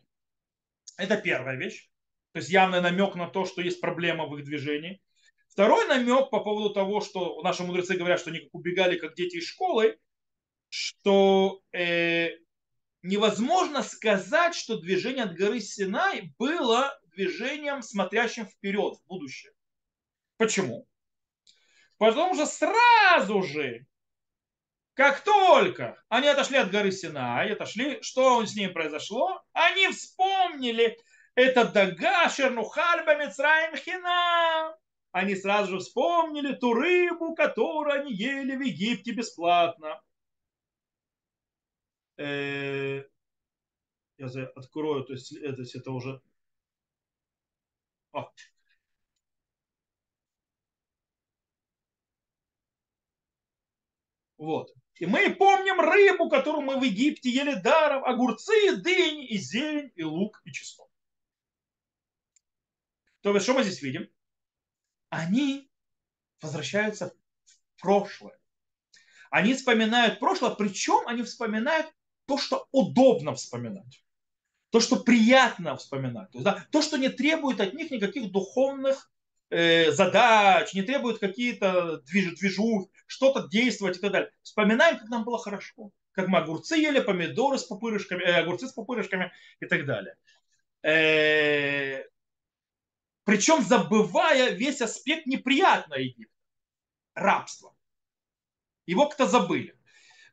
Это 0.97 1.17
первая 1.17 1.57
вещь. 1.57 1.89
То 2.33 2.39
есть 2.39 2.49
явный 2.49 2.81
намек 2.81 3.15
на 3.15 3.27
то, 3.27 3.45
что 3.45 3.61
есть 3.61 3.81
проблема 3.81 4.25
в 4.25 4.37
их 4.37 4.45
движении. 4.45 5.01
Второй 5.49 5.87
намек 5.87 6.29
по 6.29 6.39
поводу 6.39 6.73
того, 6.73 7.01
что 7.01 7.41
наши 7.41 7.63
мудрецы 7.63 7.95
говорят, 7.95 8.19
что 8.19 8.29
они 8.29 8.49
убегали 8.51 8.97
как 8.97 9.15
дети 9.15 9.37
из 9.37 9.47
школы, 9.47 9.97
что 10.69 11.61
э, 11.71 12.29
невозможно 13.01 13.81
сказать, 13.81 14.53
что 14.53 14.79
движение 14.79 15.23
от 15.23 15.35
горы 15.35 15.59
Синай 15.59 16.33
было 16.37 16.99
движением, 17.05 17.81
смотрящим 17.81 18.45
вперед, 18.45 18.97
в 18.97 19.07
будущее. 19.07 19.51
Почему? 20.37 20.87
Потому 21.97 22.35
что 22.35 22.45
сразу 22.45 23.41
же, 23.41 23.85
как 24.93 25.23
только 25.23 26.01
они 26.09 26.27
отошли 26.27 26.57
от 26.57 26.71
горы 26.71 26.91
Синай, 26.91 27.53
отошли, 27.53 28.01
что 28.01 28.45
с 28.45 28.55
ним 28.55 28.73
произошло? 28.73 29.43
Они 29.53 29.87
вспомнили 29.89 30.97
это 31.33 31.65
Дагашер 31.65 32.51
Нухальба 32.51 33.15
Мицраим 33.15 33.75
Хина. 33.75 34.77
Они 35.11 35.35
сразу 35.35 35.73
же 35.73 35.79
вспомнили 35.79 36.53
ту 36.53 36.73
рыбу, 36.73 37.35
которую 37.35 38.01
они 38.01 38.13
ели 38.13 38.55
в 38.55 38.61
Египте 38.61 39.11
бесплатно. 39.11 40.01
Э, 42.17 43.03
я 44.17 44.27
открою, 44.55 45.03
то 45.03 45.13
есть 45.13 45.31
это, 45.31 45.61
это 45.61 45.91
уже... 45.91 46.21
Вот. 54.37 54.73
И 54.95 55.05
мы 55.05 55.33
помним 55.35 55.79
рыбу, 55.79 56.29
которую 56.29 56.63
мы 56.63 56.79
в 56.79 56.83
Египте 56.83 57.29
ели 57.29 57.55
даром, 57.55 58.03
огурцы, 58.03 58.75
дыни, 58.77 59.27
и 59.27 59.37
зелень, 59.37 59.91
и 59.95 60.03
лук, 60.03 60.41
и 60.45 60.51
чеснок. 60.51 60.89
То 63.21 63.33
есть, 63.33 63.43
что 63.43 63.53
мы 63.53 63.63
здесь 63.63 63.81
видим? 63.81 64.09
Они 65.09 65.69
возвращаются 66.41 67.13
в 67.45 67.81
прошлое. 67.81 68.39
Они 69.29 69.53
вспоминают 69.53 70.19
прошлое, 70.19 70.51
причем 70.51 71.07
они 71.07 71.23
вспоминают 71.23 71.93
то, 72.25 72.37
что 72.37 72.67
удобно 72.71 73.35
вспоминать. 73.35 74.03
То, 74.69 74.79
что 74.79 74.97
приятно 74.97 75.77
вспоминать. 75.77 76.31
То, 76.31 76.39
есть, 76.39 76.45
да, 76.45 76.67
то 76.71 76.81
что 76.81 76.97
не 76.97 77.09
требует 77.09 77.59
от 77.61 77.73
них 77.73 77.91
никаких 77.91 78.31
духовных 78.31 79.11
э, 79.49 79.91
задач, 79.91 80.73
не 80.73 80.81
требует 80.81 81.19
какие-то 81.19 82.01
движ, 82.01 82.37
движух, 82.37 82.89
что-то 83.05 83.47
действовать 83.47 83.97
и 83.97 83.99
так 83.99 84.11
далее. 84.11 84.31
Вспоминаем, 84.41 84.97
как 84.97 85.09
нам 85.09 85.23
было 85.23 85.39
хорошо. 85.39 85.91
Как 86.11 86.27
мы 86.27 86.39
огурцы 86.39 86.77
ели, 86.77 86.99
помидоры 86.99 87.57
с 87.57 87.63
пупырышками, 87.63 88.23
э, 88.23 88.41
огурцы 88.41 88.67
с 88.67 88.73
пупырышками 88.73 89.31
и 89.59 89.65
так 89.65 89.85
далее. 89.85 90.15
Э, 90.83 92.03
причем 93.23 93.61
забывая 93.61 94.51
весь 94.51 94.81
аспект 94.81 95.25
неприятного 95.27 95.99
Египта. 95.99 96.33
Рабства. 97.13 97.75
Его 98.85 99.09
кто 99.09 99.25
забыли. 99.25 99.77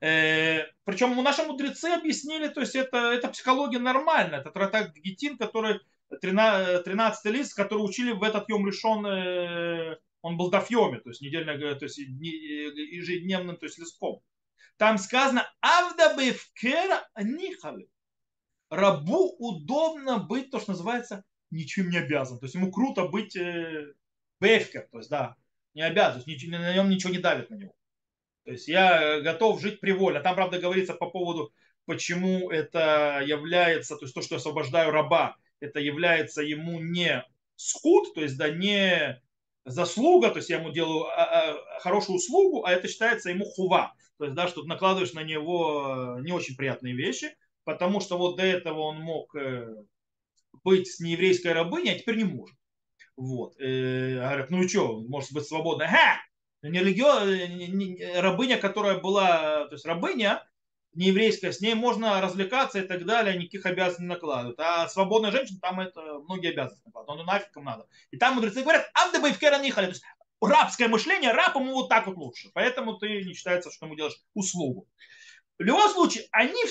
Э, 0.00 0.66
причем 0.84 1.20
наши 1.22 1.42
мудрецы 1.42 1.86
объяснили, 1.86 2.48
то 2.48 2.60
есть 2.60 2.76
это, 2.76 3.12
это 3.12 3.28
психология 3.28 3.78
нормальная. 3.78 4.40
Это 4.40 4.50
трактат 4.50 4.94
Гетин, 4.94 5.38
который 5.38 5.80
13, 6.20 6.84
13 6.84 7.32
лист, 7.32 7.54
который 7.54 7.80
учили 7.80 8.12
в 8.12 8.22
этот 8.22 8.48
Йом 8.48 8.66
решен, 8.66 9.04
э, 9.06 9.98
он 10.22 10.36
был 10.36 10.50
дафьоме, 10.50 11.00
то 11.00 11.10
есть 11.10 11.20
недельно, 11.20 11.50
э, 11.50 11.74
то 11.74 11.84
есть 11.84 11.98
ежедневным, 11.98 13.56
то 13.56 13.66
есть 13.66 13.78
листком. 13.78 14.22
Там 14.76 14.98
сказано 14.98 15.48
Авда 15.60 16.16
бевкера 16.16 17.06
нихали. 17.20 17.88
Рабу 18.70 19.36
удобно 19.38 20.18
быть, 20.18 20.50
то, 20.50 20.58
что 20.58 20.72
называется, 20.72 21.24
ничем 21.50 21.90
не 21.90 21.98
обязан. 21.98 22.38
То 22.38 22.46
есть 22.46 22.54
ему 22.54 22.72
круто 22.72 23.06
быть 23.06 23.36
э, 23.36 23.92
бевкер, 24.40 24.88
то 24.90 24.98
есть 24.98 25.10
да, 25.10 25.36
не 25.74 25.82
обязан, 25.82 26.22
то 26.22 26.30
есть 26.30 26.48
на 26.48 26.74
нем 26.74 26.88
ничего 26.88 27.12
не 27.12 27.18
давит 27.18 27.50
на 27.50 27.54
него. 27.54 27.74
То 28.44 28.52
есть 28.52 28.68
я 28.68 29.20
готов 29.20 29.60
жить 29.60 29.80
привольно. 29.80 30.20
Там, 30.20 30.34
правда, 30.34 30.58
говорится 30.58 30.94
по 30.94 31.08
поводу, 31.08 31.52
почему 31.86 32.50
это 32.50 33.22
является, 33.24 33.96
то 33.96 34.04
есть 34.04 34.14
то, 34.14 34.22
что 34.22 34.34
я 34.34 34.38
освобождаю 34.38 34.90
раба, 34.90 35.36
это 35.60 35.80
является 35.80 36.42
ему 36.42 36.80
не 36.80 37.24
скут, 37.56 38.14
то 38.14 38.20
есть 38.20 38.36
да, 38.36 38.50
не 38.50 39.20
заслуга, 39.64 40.30
то 40.30 40.38
есть 40.38 40.50
я 40.50 40.58
ему 40.58 40.70
делаю 40.70 41.04
а, 41.04 41.24
а, 41.24 41.80
хорошую 41.80 42.16
услугу, 42.16 42.64
а 42.64 42.72
это 42.72 42.88
считается 42.88 43.30
ему 43.30 43.44
хува. 43.44 43.94
То 44.18 44.24
есть, 44.24 44.36
да, 44.36 44.46
что 44.46 44.62
ты 44.62 44.68
накладываешь 44.68 45.12
на 45.12 45.22
него 45.22 46.18
не 46.20 46.32
очень 46.32 46.56
приятные 46.56 46.94
вещи, 46.94 47.36
потому 47.64 48.00
что 48.00 48.16
вот 48.18 48.36
до 48.36 48.44
этого 48.44 48.80
он 48.80 49.00
мог 49.00 49.34
э, 49.34 49.66
быть 50.62 50.88
с 50.88 51.00
нееврейской 51.00 51.52
рабыней, 51.52 51.94
а 51.94 51.98
теперь 51.98 52.18
не 52.18 52.24
может. 52.24 52.56
Вот. 53.16 53.58
Э, 53.58 54.14
говорят, 54.16 54.50
ну 54.50 54.62
и 54.62 54.68
что, 54.68 55.00
может 55.00 55.32
быть 55.32 55.46
свободно. 55.46 55.88
Ха! 55.88 56.20
Не 56.62 56.78
религио... 56.78 58.20
рабыня, 58.20 58.58
которая 58.58 58.98
была, 58.98 59.66
то 59.66 59.74
есть 59.74 59.84
рабыня, 59.84 60.46
нееврейская, 60.94 61.52
с 61.52 61.60
ней 61.60 61.74
можно 61.74 62.20
развлекаться 62.20 62.80
и 62.80 62.86
так 62.86 63.04
далее, 63.04 63.36
никаких 63.36 63.66
обязанностей 63.66 64.02
не 64.02 64.08
накладывают. 64.08 64.58
А 64.60 64.88
свободная 64.88 65.30
женщина, 65.30 65.58
там 65.60 65.80
это 65.80 66.00
многие 66.20 66.50
обязанности 66.50 66.86
накладывают. 66.86 67.26
Ну 67.26 67.32
нафиг 67.32 67.56
им 67.56 67.64
надо. 67.64 67.86
И 68.10 68.16
там 68.16 68.34
мудрецы 68.34 68.62
говорят, 68.62 68.90
ам 68.94 69.10
бейфкера 69.22 69.58
нихали. 69.58 69.86
То 69.86 69.92
есть 69.92 70.04
рабское 70.40 70.88
мышление, 70.88 71.32
раб 71.32 71.54
ему 71.56 71.74
вот 71.74 71.88
так 71.88 72.06
вот 72.06 72.16
лучше. 72.16 72.50
Поэтому 72.54 72.94
ты 72.98 73.24
не 73.24 73.34
считается, 73.34 73.70
что 73.70 73.86
ему 73.86 73.96
делаешь 73.96 74.20
услугу. 74.34 74.86
В 75.58 75.62
любом 75.62 75.88
случае, 75.90 76.26
они 76.32 76.62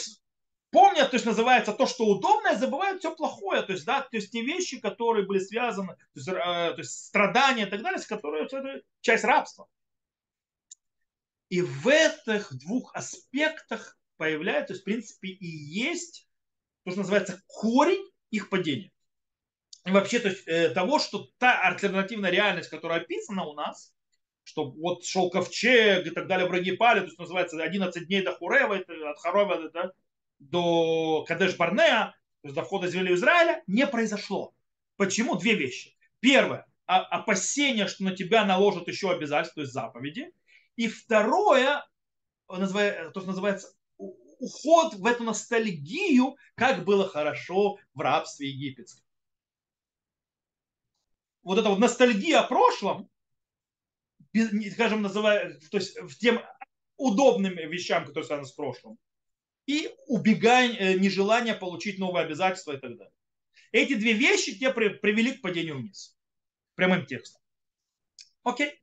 помнят, 0.71 1.11
то 1.11 1.15
есть 1.15 1.25
называется 1.25 1.71
то, 1.71 1.85
что 1.85 2.05
удобное, 2.05 2.55
забывают 2.55 2.99
все 2.99 3.15
плохое. 3.15 3.61
То 3.61 3.73
есть, 3.73 3.85
да, 3.85 4.01
то 4.01 4.17
есть 4.17 4.31
те 4.31 4.41
вещи, 4.41 4.79
которые 4.79 5.25
были 5.25 5.39
связаны, 5.39 5.95
то 5.95 6.01
есть, 6.15 6.27
э, 6.27 6.33
то 6.33 6.75
есть 6.77 7.07
страдания 7.07 7.63
и 7.63 7.69
так 7.69 7.81
далее, 7.81 7.99
с 7.99 8.07
которыми 8.07 8.45
это 8.45 8.81
часть 9.01 9.23
рабства. 9.23 9.67
И 11.49 11.61
в 11.61 11.87
этих 11.87 12.51
двух 12.57 12.95
аспектах 12.95 13.97
появляется, 14.17 14.67
то 14.67 14.73
есть, 14.73 14.81
в 14.81 14.85
принципе, 14.85 15.29
и 15.29 15.45
есть 15.45 16.27
то, 16.83 16.91
что 16.91 17.01
называется 17.01 17.41
корень 17.47 18.09
их 18.29 18.49
падения. 18.49 18.91
И 19.85 19.91
вообще, 19.91 20.19
то 20.19 20.29
есть, 20.29 20.47
э, 20.47 20.69
того, 20.69 20.99
что 20.99 21.27
та 21.37 21.61
альтернативная 21.61 22.31
реальность, 22.31 22.69
которая 22.69 23.01
описана 23.01 23.45
у 23.45 23.53
нас, 23.53 23.93
что 24.43 24.71
вот 24.71 25.05
шел 25.05 25.29
ковчег 25.29 26.05
и 26.05 26.09
так 26.09 26.27
далее, 26.27 26.47
враги 26.47 26.73
пали, 26.73 26.99
то 26.99 27.05
есть 27.05 27.19
называется 27.19 27.61
11 27.61 28.07
дней 28.07 28.21
до 28.23 28.33
Хурева, 28.33 28.75
от 28.77 29.19
Харева 29.19 29.69
да, 29.69 29.91
до 30.39 31.23
Кадеш 31.27 31.55
Барнеа, 31.55 32.13
то 32.41 32.47
есть 32.47 32.55
до 32.55 32.63
входа 32.63 32.87
земли 32.87 33.13
Израиля, 33.13 33.63
не 33.67 33.87
произошло. 33.87 34.53
Почему? 34.97 35.35
Две 35.35 35.55
вещи. 35.55 35.95
Первое, 36.19 36.65
опасение, 36.85 37.87
что 37.87 38.03
на 38.03 38.15
тебя 38.15 38.45
наложат 38.45 38.87
еще 38.87 39.11
обязательства, 39.11 39.55
то 39.55 39.61
есть 39.61 39.73
заповеди. 39.73 40.31
И 40.75 40.87
второе, 40.87 41.85
то, 42.47 42.65
что 42.65 43.25
называется 43.25 43.73
уход 44.43 44.95
в 44.95 45.05
эту 45.05 45.23
ностальгию, 45.23 46.35
как 46.55 46.83
было 46.83 47.07
хорошо 47.07 47.79
в 47.93 48.01
рабстве 48.01 48.49
египетском. 48.49 49.03
Вот 51.43 51.57
эта 51.57 51.69
вот 51.69 51.79
ностальгия 51.79 52.41
о 52.41 52.47
прошлом, 52.47 53.09
скажем, 54.71 55.01
называя, 55.01 55.59
то 55.71 55.77
есть 55.77 55.97
в 55.97 56.17
тем 56.17 56.41
удобным 56.97 57.53
вещам, 57.53 58.05
которые 58.05 58.25
связаны 58.25 58.47
с 58.47 58.51
прошлым, 58.51 58.97
и 59.65 59.89
убегание, 60.07 60.77
э, 60.79 60.99
нежелание 60.99 61.55
получить 61.55 61.97
новые 61.97 62.25
обязательства 62.25 62.73
и 62.73 62.79
так 62.79 62.97
далее. 62.97 63.13
Эти 63.71 63.95
две 63.95 64.13
вещи 64.13 64.57
тебе 64.57 64.73
привели 64.73 65.33
к 65.33 65.41
падению 65.41 65.77
вниз. 65.77 66.17
Прямым 66.75 67.05
текстом. 67.05 67.41
Окей. 68.43 68.82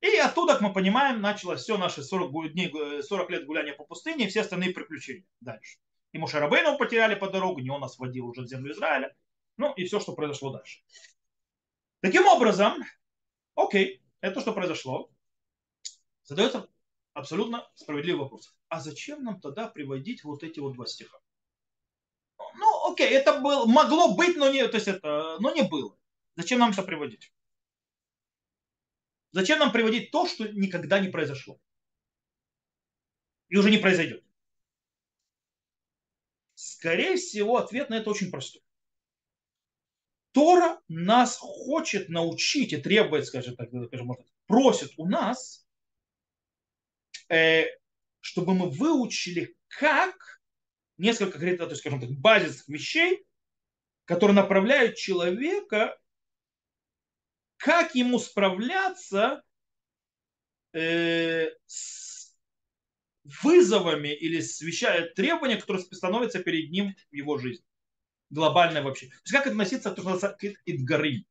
И 0.00 0.16
оттуда, 0.16 0.54
как 0.54 0.62
мы 0.62 0.72
понимаем, 0.72 1.20
началось 1.20 1.62
все 1.62 1.76
наши 1.76 2.02
40, 2.02 2.52
дней, 2.52 3.02
40 3.02 3.30
лет 3.30 3.46
гуляния 3.46 3.74
по 3.74 3.84
пустыне 3.84 4.26
и 4.26 4.28
все 4.28 4.42
остальные 4.42 4.72
приключения 4.72 5.26
дальше. 5.40 5.78
И 6.12 6.18
Мушарабейну 6.18 6.78
потеряли 6.78 7.16
по 7.16 7.28
дорогу, 7.28 7.60
не 7.60 7.70
он 7.70 7.80
нас 7.80 7.98
водил 7.98 8.26
уже 8.26 8.42
в 8.42 8.46
землю 8.46 8.72
Израиля. 8.72 9.14
Ну 9.56 9.72
и 9.74 9.84
все, 9.84 9.98
что 9.98 10.14
произошло 10.14 10.52
дальше. 10.52 10.80
Таким 12.00 12.26
образом, 12.28 12.74
окей, 13.56 14.00
это 14.20 14.40
что 14.40 14.52
произошло. 14.52 15.10
Задается 16.22 16.68
абсолютно 17.12 17.68
справедливый 17.74 18.22
вопрос. 18.22 18.54
А 18.68 18.80
зачем 18.80 19.24
нам 19.24 19.40
тогда 19.40 19.66
приводить 19.66 20.22
вот 20.22 20.44
эти 20.44 20.60
вот 20.60 20.74
два 20.74 20.86
стиха? 20.86 21.18
Ну, 22.38 22.92
окей, 22.92 23.10
это 23.10 23.40
было, 23.40 23.66
могло 23.66 24.14
быть, 24.14 24.36
но 24.36 24.48
не, 24.50 24.66
то 24.68 24.76
есть 24.76 24.88
это, 24.88 25.38
но 25.40 25.52
не 25.52 25.62
было. 25.62 25.96
Зачем 26.36 26.60
нам 26.60 26.70
это 26.70 26.82
приводить? 26.82 27.32
Зачем 29.32 29.58
нам 29.58 29.72
приводить 29.72 30.10
то, 30.10 30.26
что 30.26 30.48
никогда 30.48 31.00
не 31.00 31.08
произошло? 31.08 31.60
И 33.48 33.56
уже 33.56 33.70
не 33.70 33.78
произойдет? 33.78 34.24
Скорее 36.54 37.16
всего, 37.16 37.56
ответ 37.56 37.90
на 37.90 37.94
это 37.94 38.10
очень 38.10 38.30
простой. 38.30 38.62
Тора 40.32 40.80
нас 40.88 41.36
хочет 41.36 42.08
научить 42.08 42.72
и 42.72 42.76
требует, 42.76 43.26
скажем 43.26 43.56
так, 43.56 43.68
скажем, 43.68 44.16
просит 44.46 44.92
у 44.96 45.06
нас 45.06 45.68
Э, 47.28 47.64
чтобы 48.20 48.54
мы 48.54 48.70
выучили, 48.70 49.54
как 49.68 50.40
несколько, 50.96 51.38
то 51.38 51.74
скажем 51.74 52.00
так, 52.00 52.10
базисных 52.10 52.68
вещей, 52.68 53.26
которые 54.04 54.34
направляют 54.34 54.96
человека, 54.96 55.98
как 57.58 57.94
ему 57.94 58.18
справляться 58.18 59.42
э, 60.72 61.48
с 61.66 62.34
вызовами 63.42 64.08
или 64.08 64.40
с 64.40 64.60
вещами, 64.60 65.08
требованиями, 65.14 65.60
которые 65.60 65.84
становятся 65.84 66.42
перед 66.42 66.70
ним 66.70 66.94
в 67.10 67.14
его 67.14 67.36
жизни. 67.38 67.64
Глобально 68.30 68.82
вообще. 68.82 69.06
То 69.06 69.12
есть 69.24 69.32
как 69.32 69.46
относиться 69.46 69.90
к 69.90 70.44
Идгары 70.66 71.24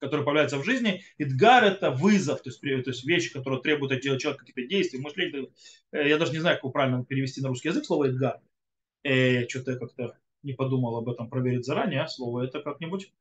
которые 0.00 0.24
появляются 0.24 0.56
в 0.56 0.64
жизни. 0.64 1.02
Идгар– 1.18 1.62
это 1.66 1.90
вызов, 1.90 2.42
то 2.42 2.48
есть, 2.48 2.60
то 2.60 2.68
есть 2.68 3.04
вещь, 3.04 3.32
которая 3.32 3.60
требует 3.60 3.92
от 3.92 4.00
человека 4.00 4.44
какие-то 4.44 4.66
действия, 4.66 4.98
мышления. 4.98 5.48
Э, 5.92 6.08
я 6.08 6.16
даже 6.16 6.32
не 6.32 6.38
знаю, 6.38 6.58
как 6.58 6.72
правильно 6.72 7.04
перевести 7.04 7.42
на 7.42 7.48
русский 7.48 7.68
язык 7.68 7.84
слово 7.84 8.08
Идгар. 8.08 8.40
Э, 9.02 9.46
что-то 9.46 9.72
я 9.72 9.78
как-то 9.78 10.18
не 10.42 10.54
подумал 10.54 10.96
об 10.96 11.08
этом 11.10 11.28
проверить 11.28 11.66
заранее, 11.66 12.08
слово 12.08 12.46
это 12.46 12.60
как-нибудь. 12.62 13.12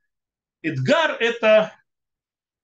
Эдгар– 0.62 1.18
это, 1.20 1.74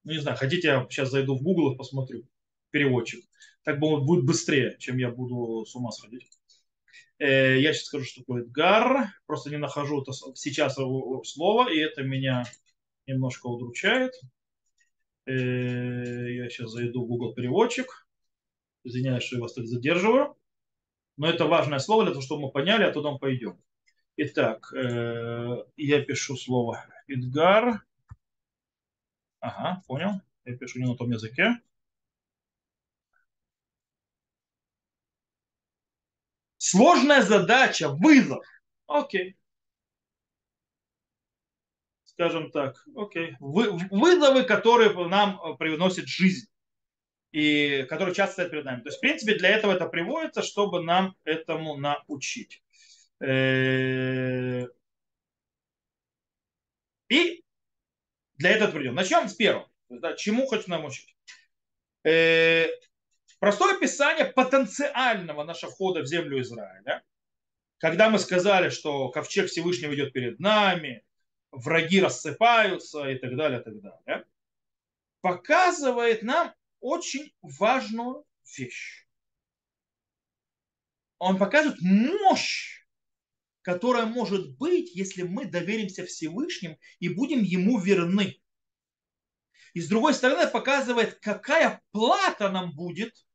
ну 0.06 0.14
не 0.14 0.20
знаю, 0.20 0.38
хотите, 0.38 0.68
я 0.68 0.88
сейчас 0.90 1.12
зайду 1.12 1.36
в 1.36 1.42
Google 1.42 1.74
и 1.74 1.78
посмотрю, 1.78 2.24
переводчик. 2.70 3.26
Так 3.64 3.80
будет 3.80 4.24
быстрее, 4.24 4.78
чем 4.80 4.98
я 4.98 5.10
буду 5.10 5.66
с 5.66 5.76
ума 5.76 5.92
сходить. 5.92 6.30
Э, 7.18 7.60
я 7.60 7.74
сейчас 7.74 7.88
скажу, 7.88 8.06
что 8.06 8.22
такое 8.22 8.44
Эдгар. 8.44 9.14
Просто 9.26 9.50
не 9.50 9.58
нахожу 9.58 10.02
это 10.02 10.12
сейчас 10.36 10.76
слово, 10.76 11.72
и 11.72 11.80
это 11.80 12.04
меня 12.04 12.46
немножко 13.08 13.48
удручает. 13.48 14.14
Э, 15.26 15.34
я 15.34 16.50
сейчас 16.50 16.72
зайду 16.72 17.04
в 17.04 17.08
Google 17.08 17.34
переводчик. 17.34 18.08
Извиняюсь, 18.84 19.24
что 19.24 19.38
я 19.38 19.42
вас 19.42 19.54
так 19.54 19.66
задерживаю. 19.66 20.38
Но 21.18 21.28
это 21.28 21.46
важное 21.46 21.80
слово 21.80 22.04
для 22.04 22.12
того, 22.12 22.22
чтобы 22.22 22.44
мы 22.44 22.52
поняли, 22.52 22.84
а 22.84 22.92
туда 22.92 23.12
мы 23.12 23.18
пойдем. 23.18 23.60
Итак, 24.18 24.72
э, 24.74 25.64
я 25.78 26.02
пишу 26.02 26.38
слово 26.38 26.86
Идгар. 27.08 27.82
Ага, 29.46 29.82
понял. 29.88 30.22
Я 30.46 30.58
пишу 30.58 30.80
не 30.80 30.86
на 30.86 30.96
том 30.96 31.12
языке. 31.12 31.60
Сложная 36.58 37.22
задача, 37.22 37.90
вызов. 37.90 38.44
Окей 38.88 39.38
скажем 42.16 42.50
так, 42.50 42.86
окей, 42.96 43.36
вызовы, 43.40 44.44
которые 44.44 44.94
нам 45.10 45.38
э, 45.38 45.58
приносит 45.58 46.08
жизнь 46.08 46.48
и 47.34 47.86
которые 47.90 48.16
часто 48.16 48.34
стоят 48.34 48.52
перед 48.52 48.64
нами. 48.64 48.82
То 48.82 48.88
есть, 48.88 49.00
в 49.00 49.02
принципе, 49.02 49.36
для 49.36 49.50
этого 49.50 49.74
это 49.74 49.86
приводится, 49.86 50.42
чтобы 50.42 50.82
нам 50.82 51.16
этому 51.26 51.76
научить. 51.76 52.64
Э, 53.20 54.66
и 57.10 57.45
для 58.38 58.52
этого 58.52 58.72
придем. 58.72 58.96
Начнем 58.96 59.28
с 59.28 59.34
первого. 59.34 59.70
Да, 59.90 60.16
чему 60.16 60.48
хочу 60.48 60.70
нам 60.70 60.86
учить? 60.86 61.16
Э, 62.04 62.68
простое 63.40 63.76
описание 63.76 64.26
потенциального 64.26 65.44
нашего 65.44 65.72
входа 65.72 66.02
в 66.02 66.08
землю 66.08 66.42
Израиля. 66.42 67.04
Когда 67.78 68.10
мы 68.10 68.20
сказали, 68.20 68.70
что 68.70 69.10
ковчег 69.10 69.48
Всевышнего 69.48 69.94
идет 69.94 70.14
перед 70.14 70.40
нами, 70.40 71.04
враги 71.52 72.02
рассыпаются 72.02 73.10
и 73.10 73.18
так 73.18 73.36
далее, 73.36 73.62
и 73.62 73.64
так 73.64 73.82
далее, 73.82 74.26
показывает 75.22 76.24
нам 76.24 76.54
очень 76.80 77.34
важную 77.42 78.26
вещь. 78.58 79.08
Он 81.18 81.38
показывает 81.38 81.82
мощь, 81.82 82.85
которая 83.66 84.06
может 84.06 84.58
быть, 84.58 84.94
если 84.94 85.24
мы 85.24 85.46
доверимся 85.46 86.06
Всевышнему 86.06 86.78
и 87.00 87.10
будем 87.10 87.42
Ему 87.42 87.80
верны. 87.80 88.40
И 89.74 89.82
с 89.82 89.88
другой 89.88 90.14
стороны 90.14 90.48
показывает, 90.48 91.16
какая 91.16 91.82
плата 91.92 92.50
нам 92.52 92.76
будет, 92.76 93.26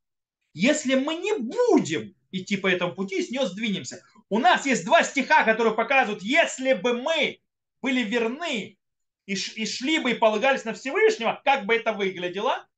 если 0.55 0.95
мы 0.95 1.17
не 1.17 1.37
будем 1.37 2.15
идти 2.31 2.57
по 2.57 2.69
этому 2.69 2.95
пути 2.95 3.19
и 3.19 3.23
с 3.25 3.31
нее 3.31 3.45
сдвинемся. 3.45 4.05
У 4.29 4.39
нас 4.39 4.67
есть 4.67 4.85
два 4.85 5.03
стиха, 5.03 5.43
которые 5.43 5.75
показывают, 5.75 6.23
если 6.23 6.75
бы 6.75 6.93
мы 6.93 7.41
были 7.83 8.05
верны 8.05 8.79
и, 9.27 9.35
шли 9.35 9.99
бы 9.99 10.13
и 10.13 10.15
полагались 10.15 10.65
на 10.65 10.75
Всевышнего, 10.75 11.43
как 11.45 11.67
бы 11.67 11.75
это 11.75 11.93
выглядело, 11.93 12.69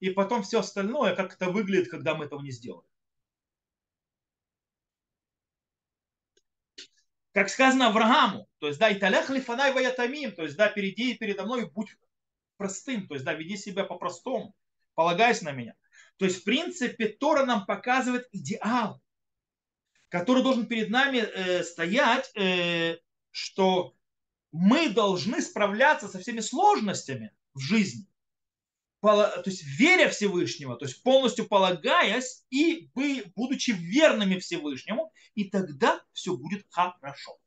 и 0.00 0.10
потом 0.10 0.42
все 0.42 0.60
остальное, 0.60 1.16
как 1.16 1.32
это 1.32 1.50
выглядит, 1.50 1.88
когда 1.88 2.14
мы 2.14 2.26
этого 2.26 2.42
не 2.42 2.50
сделаем. 2.50 2.87
Как 7.38 7.50
сказано 7.50 7.86
Аврааму, 7.86 8.48
то 8.58 8.66
есть, 8.66 8.80
да, 8.80 8.92
италях 8.92 9.30
лифанай 9.30 9.72
ваятамим, 9.72 10.32
то 10.32 10.42
есть, 10.42 10.56
да, 10.56 10.68
перейди 10.68 11.14
передо 11.14 11.44
мной 11.44 11.62
и 11.62 11.70
будь 11.70 11.96
простым, 12.56 13.06
то 13.06 13.14
есть, 13.14 13.24
да, 13.24 13.32
веди 13.32 13.56
себя 13.56 13.84
по-простому, 13.84 14.56
полагайся 14.96 15.44
на 15.44 15.52
меня. 15.52 15.74
То 16.16 16.24
есть, 16.24 16.40
в 16.40 16.42
принципе, 16.42 17.06
Тора 17.06 17.44
нам 17.44 17.64
показывает 17.64 18.26
идеал. 18.32 19.00
который 20.08 20.42
должен 20.42 20.66
перед 20.66 20.90
нами 20.90 21.18
э, 21.18 21.62
стоять, 21.62 22.28
э, 22.34 22.96
что 23.30 23.94
мы 24.50 24.88
должны 24.88 25.40
справляться 25.40 26.08
со 26.08 26.18
всеми 26.18 26.40
сложностями 26.40 27.30
в 27.54 27.60
жизни, 27.60 28.08
то 29.00 29.42
есть 29.46 29.62
веря 29.62 30.08
Всевышнего, 30.08 30.76
то 30.76 30.84
есть 30.84 31.02
полностью 31.02 31.46
полагаясь 31.46 32.44
и 32.50 32.90
будучи 33.36 33.70
верными 33.70 34.38
Всевышнему, 34.38 35.12
и 35.34 35.44
тогда 35.44 36.02
все 36.12 36.36
будет 36.36 36.66
хорошо. 36.70 37.38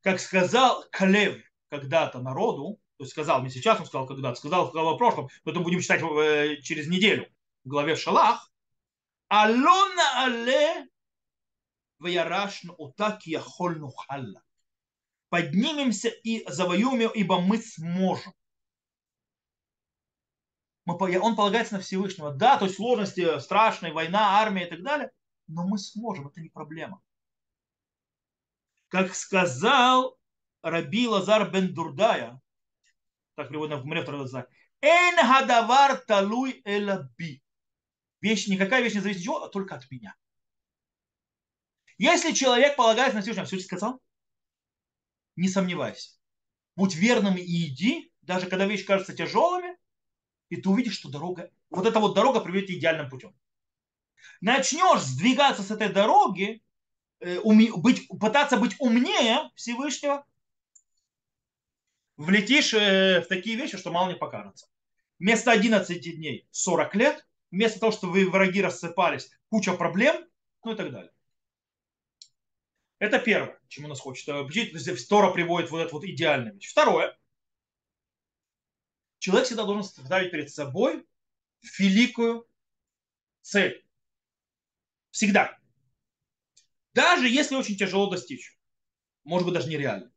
Как 0.00 0.18
сказал 0.18 0.84
Калев 0.90 1.40
когда-то 1.68 2.18
народу, 2.18 2.80
то 2.96 3.04
есть 3.04 3.12
сказал, 3.12 3.42
не 3.42 3.50
сейчас 3.50 3.78
он 3.78 3.86
сказал 3.86 4.06
когда-то, 4.06 4.34
сказал, 4.36 4.70
в 4.70 4.98
прошлом, 4.98 5.28
но 5.44 5.52
это 5.52 5.60
будем 5.60 5.80
читать 5.80 6.02
э, 6.02 6.56
через 6.62 6.88
неделю 6.88 7.28
в 7.64 7.68
главе 7.68 7.94
Шалах, 7.94 8.50
Алона 9.28 10.24
але 10.24 10.88
ваярашну 11.98 12.74
отаки 12.78 13.30
яхольну 13.30 13.90
халла. 13.90 14.42
Поднимемся 15.30 16.08
и 16.08 16.44
завоюем 16.50 17.10
ибо 17.14 17.40
мы 17.40 17.58
сможем. 17.58 18.34
Он 20.84 21.36
полагается 21.36 21.74
на 21.74 21.80
Всевышнего. 21.80 22.32
Да, 22.32 22.56
то 22.58 22.64
есть 22.64 22.76
сложности 22.76 23.38
страшные, 23.38 23.92
война, 23.92 24.40
армия 24.40 24.66
и 24.66 24.70
так 24.70 24.82
далее, 24.82 25.10
но 25.46 25.66
мы 25.66 25.78
сможем, 25.78 26.28
это 26.28 26.40
не 26.40 26.48
проблема. 26.48 27.00
Как 28.88 29.14
сказал 29.14 30.18
Раби 30.62 31.08
Лазар 31.08 31.50
бен 31.50 31.72
Дурдая, 31.72 32.40
так 33.36 33.48
переводно 33.48 33.76
в 33.76 33.84
Гмаре 33.84 34.02
второй 34.02 34.28
Эн 34.80 35.16
хадавар 35.16 35.96
талуй 35.98 36.60
элаби. 36.64 37.42
Вещь, 38.20 38.48
никакая 38.48 38.82
вещь 38.82 38.94
не 38.94 39.00
зависит 39.00 39.20
от 39.20 39.24
чего, 39.24 39.42
а 39.44 39.48
только 39.48 39.76
от 39.76 39.90
меня. 39.90 40.14
Если 41.98 42.32
человек 42.32 42.76
полагается 42.76 43.16
на 43.16 43.22
Всевышнего, 43.22 43.46
Всевышний 43.46 43.66
сказал, 43.66 44.00
не 45.36 45.48
сомневайся. 45.48 46.18
Будь 46.74 46.94
верным 46.94 47.36
и 47.36 47.66
иди, 47.66 48.12
даже 48.22 48.48
когда 48.48 48.66
вещи 48.66 48.84
кажутся 48.84 49.14
тяжелыми, 49.14 49.71
и 50.52 50.60
ты 50.60 50.68
увидишь, 50.68 50.98
что 50.98 51.08
дорога, 51.08 51.50
вот 51.70 51.86
эта 51.86 51.98
вот 51.98 52.14
дорога 52.14 52.40
приведет 52.40 52.68
тебя 52.68 52.78
идеальным 52.78 53.08
путем. 53.08 53.34
Начнешь 54.42 55.00
сдвигаться 55.00 55.62
с 55.62 55.70
этой 55.70 55.88
дороги, 55.88 56.62
э, 57.20 57.40
быть, 57.42 58.06
пытаться 58.08 58.58
быть 58.58 58.76
умнее 58.78 59.50
Всевышнего, 59.54 60.26
влетишь 62.18 62.74
э, 62.74 63.22
в 63.22 63.28
такие 63.28 63.56
вещи, 63.56 63.78
что 63.78 63.90
мало 63.90 64.10
не 64.10 64.14
покажется. 64.14 64.68
Вместо 65.18 65.52
11 65.52 66.16
дней 66.16 66.46
40 66.50 66.94
лет, 66.96 67.26
вместо 67.50 67.80
того, 67.80 67.90
что 67.90 68.08
вы 68.08 68.28
враги 68.28 68.60
рассыпались, 68.60 69.30
куча 69.48 69.72
проблем, 69.72 70.22
ну 70.64 70.72
и 70.72 70.76
так 70.76 70.92
далее. 70.92 71.12
Это 72.98 73.18
первое, 73.18 73.58
чему 73.68 73.88
нас 73.88 74.00
хочет 74.00 74.28
обучить. 74.28 74.74
Тора 75.08 75.32
приводит 75.32 75.70
вот 75.70 75.80
это 75.80 75.94
вот 75.94 76.04
идеальную 76.04 76.56
вещь. 76.56 76.70
Второе. 76.70 77.16
Человек 79.22 79.46
всегда 79.46 79.64
должен 79.64 79.84
ставить 79.84 80.32
перед 80.32 80.50
собой 80.50 81.06
великую 81.78 82.46
цель. 83.40 83.86
Всегда. 85.10 85.56
Даже 86.92 87.28
если 87.28 87.54
очень 87.54 87.76
тяжело 87.76 88.10
достичь. 88.10 88.58
Может 89.24 89.46
быть, 89.46 89.54
даже 89.54 89.68
нереально 89.68 90.12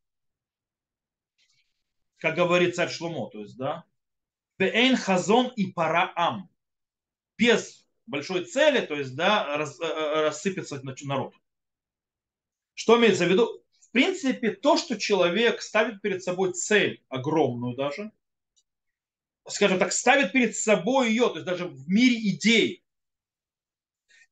как 2.26 2.36
говорит 2.36 2.76
царь 2.76 2.89
Шломо, 2.89 3.30
то 3.30 3.41
есть, 3.41 3.56
да, 3.56 3.86
Бейн 4.58 4.96
хазон 4.96 5.52
и 5.56 5.72
параам. 5.72 6.50
Без 7.38 7.86
большой 8.08 8.46
цели, 8.46 8.84
то 8.84 8.96
есть, 8.96 9.15
да, 9.15 9.58
рас, 9.58 9.80
э, 9.80 9.86
э, 9.86 10.22
рассыпется 10.22 10.82
народ. 11.04 11.36
Что 12.74 12.98
имеется 12.98 13.26
в 13.26 13.30
виду? 13.30 13.63
В 13.80 13.91
принципе, 13.91 14.52
то, 14.52 14.76
что 14.76 14.98
человек 14.98 15.62
ставит 15.62 16.02
перед 16.02 16.24
собой 16.24 16.54
цель, 16.54 17.04
огромную 17.10 17.76
даже, 17.76 18.12
скажем 19.47 19.79
так, 19.79 19.91
ставит 19.91 20.31
перед 20.31 20.55
собой 20.55 21.10
ее, 21.10 21.27
то 21.29 21.36
есть 21.36 21.45
даже 21.45 21.65
в 21.65 21.88
мире 21.88 22.15
идей, 22.29 22.84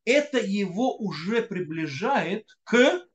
это 0.06 0.40
его 0.40 0.98
уже 0.98 1.42
приближает 1.42 2.50
к 2.64 3.08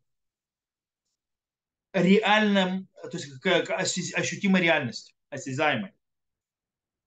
реальном, 1.93 2.89
то 3.03 3.17
есть 3.17 3.41
к, 3.41 3.47
ощутимой 3.75 4.63
реальности, 4.63 5.15
осязаемой. 5.31 5.93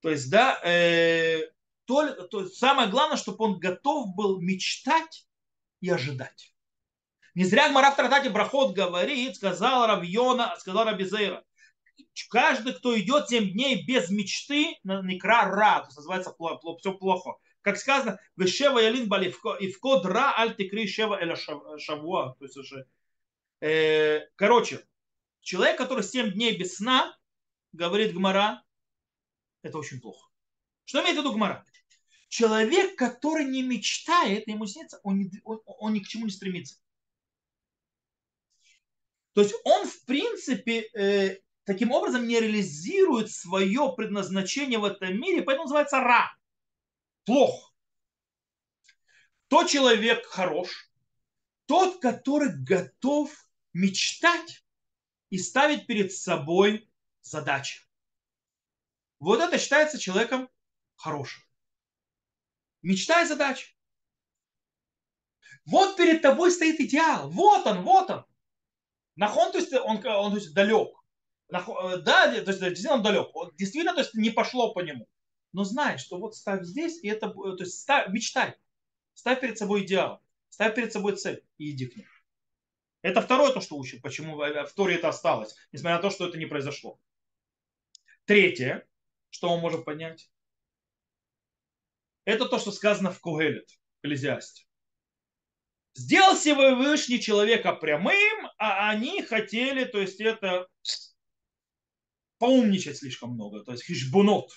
То 0.01 0.09
есть, 0.09 0.29
да, 0.29 0.59
э, 0.63 1.41
то, 1.85 2.27
то, 2.27 2.47
самое 2.49 2.89
главное, 2.89 3.17
чтобы 3.17 3.43
он 3.45 3.59
готов 3.59 4.15
был 4.15 4.41
мечтать 4.41 5.27
и 5.79 5.89
ожидать. 5.89 6.53
Не 7.33 7.45
зря 7.45 7.69
Гмара 7.69 7.91
в 7.91 8.33
Брахот 8.33 8.75
говорит, 8.75 9.35
сказал 9.35 9.87
Равьона, 9.87 10.55
сказал 10.59 10.85
Рабизейра, 10.85 11.45
каждый, 12.29 12.73
кто 12.73 12.97
идет 12.99 13.29
7 13.29 13.51
дней 13.51 13.83
без 13.85 14.09
мечты, 14.09 14.77
некра 14.83 15.45
ра, 15.45 15.79
то 15.79 15.87
есть 15.87 15.97
называется 15.97 16.35
все 16.79 16.93
плохо. 16.93 17.35
Как 17.61 17.77
сказано, 17.77 18.19
Вешева 18.37 18.79
ялин 18.79 19.07
баливко, 19.07 19.53
и 19.53 19.71
в 19.71 19.79
код 19.79 20.05
ра 20.05 20.33
аль 20.37 20.55
текри 20.55 20.87
шева 20.87 21.19
эля 21.21 21.35
шавуа, 21.35 22.35
то 22.39 22.45
есть 22.45 22.57
уже 22.57 22.87
Э, 23.61 24.27
короче, 24.35 24.85
человек, 25.41 25.77
который 25.77 26.03
7 26.03 26.31
дней 26.31 26.57
без 26.57 26.77
сна, 26.77 27.15
говорит 27.71 28.13
Гмара, 28.13 28.63
это 29.61 29.77
очень 29.77 30.01
плохо. 30.01 30.29
Что 30.83 31.01
имеет 31.01 31.15
в 31.15 31.19
виду 31.19 31.33
Гмара? 31.33 31.63
Человек, 32.27 32.97
который 32.97 33.45
не 33.45 33.61
мечтает, 33.61 34.47
ему 34.47 34.65
снится, 34.65 34.99
он, 35.03 35.19
не, 35.19 35.31
он, 35.43 35.61
он 35.65 35.93
ни 35.93 35.99
к 35.99 36.07
чему 36.07 36.25
не 36.25 36.31
стремится. 36.31 36.79
То 39.33 39.41
есть 39.41 39.53
он, 39.63 39.87
в 39.87 40.05
принципе, 40.05 40.89
э, 40.95 41.39
таким 41.65 41.91
образом 41.91 42.27
не 42.27 42.39
реализует 42.39 43.31
свое 43.31 43.93
предназначение 43.95 44.79
в 44.79 44.85
этом 44.85 45.19
мире, 45.19 45.43
поэтому 45.43 45.65
называется 45.65 45.99
ра. 45.99 46.35
Плохо. 47.25 47.71
То 49.47 49.65
человек 49.65 50.25
хорош, 50.25 50.69
тот, 51.65 52.01
который 52.01 52.53
готов 52.63 53.31
мечтать 53.73 54.65
и 55.29 55.37
ставить 55.37 55.87
перед 55.87 56.13
собой 56.13 56.89
задачи. 57.21 57.81
Вот 59.19 59.39
это 59.39 59.57
считается 59.57 59.99
человеком 59.99 60.49
хорошим. 60.95 61.43
Мечта 62.81 63.21
и 63.21 63.27
задача. 63.27 63.67
Вот 65.65 65.95
перед 65.95 66.21
тобой 66.21 66.51
стоит 66.51 66.79
идеал. 66.79 67.29
Вот 67.29 67.67
он, 67.67 67.83
вот 67.83 68.09
он. 68.09 68.25
Нахон, 69.15 69.51
то 69.51 69.59
есть 69.59 69.71
он, 69.73 70.05
он 70.05 70.31
то 70.31 70.37
есть, 70.37 70.53
далек. 70.53 70.89
Э, 71.51 71.97
да, 71.97 72.31
то 72.31 72.51
есть 72.51 72.59
действительно 72.59 72.95
он 72.95 73.03
далек. 73.03 73.27
Действительно, 73.57 73.93
то 73.93 74.01
есть 74.01 74.13
не 74.13 74.29
пошло 74.29 74.73
по 74.73 74.79
нему. 74.79 75.07
Но 75.53 75.63
знай, 75.63 75.97
что 75.97 76.17
вот 76.17 76.35
ставь 76.35 76.63
здесь, 76.63 77.03
и 77.03 77.09
это, 77.09 77.29
то 77.29 77.57
есть 77.59 77.81
ставь, 77.81 78.09
мечтай. 78.09 78.55
Ставь 79.13 79.41
перед 79.41 79.57
собой 79.57 79.83
идеал. 79.83 80.21
Ставь 80.49 80.75
перед 80.75 80.93
собой 80.93 81.15
цель 81.17 81.43
и 81.57 81.71
иди 81.71 81.87
к 81.87 81.95
ней. 81.97 82.07
Это 83.01 83.21
второе 83.21 83.51
то, 83.51 83.61
что 83.61 83.77
учит, 83.77 84.01
почему 84.01 84.37
в 84.37 84.73
Торе 84.75 84.95
это 84.95 85.09
осталось, 85.09 85.55
несмотря 85.71 85.97
на 85.97 86.01
то, 86.01 86.09
что 86.09 86.27
это 86.27 86.37
не 86.37 86.45
произошло. 86.45 86.99
Третье, 88.25 88.87
что 89.31 89.49
он 89.49 89.59
может 89.59 89.85
понять, 89.85 90.29
это 92.25 92.45
то, 92.47 92.59
что 92.59 92.71
сказано 92.71 93.11
в 93.11 93.19
Кугелет, 93.19 93.69
Экклезиасте. 94.03 94.65
Сделал 95.95 96.35
Всевышний 96.35 97.19
человека 97.19 97.73
прямым, 97.73 98.47
а 98.57 98.91
они 98.91 99.23
хотели, 99.23 99.83
то 99.83 99.99
есть 99.99 100.21
это 100.21 100.67
поумничать 102.41 102.97
слишком 102.97 103.35
много, 103.35 103.63
то 103.63 103.71
есть 103.71 103.85
хишбунот 103.85 104.51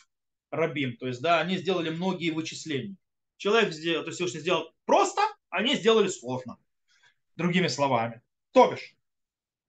рабим, 0.51 0.97
то 0.97 1.07
есть 1.07 1.21
да, 1.21 1.39
они 1.41 1.59
сделали 1.59 1.91
многие 1.91 2.31
вычисления. 2.31 2.97
Человек 3.37 3.75
сделал, 3.75 4.05
то 4.05 4.09
есть 4.09 4.17
Всевышний 4.17 4.41
сделал 4.41 4.75
просто, 4.87 5.21
они 5.51 5.77
сделали 5.77 6.09
сложно. 6.09 6.57
Другими 7.37 7.69
словами. 7.69 8.23
То 8.53 8.71
бишь, 8.71 8.97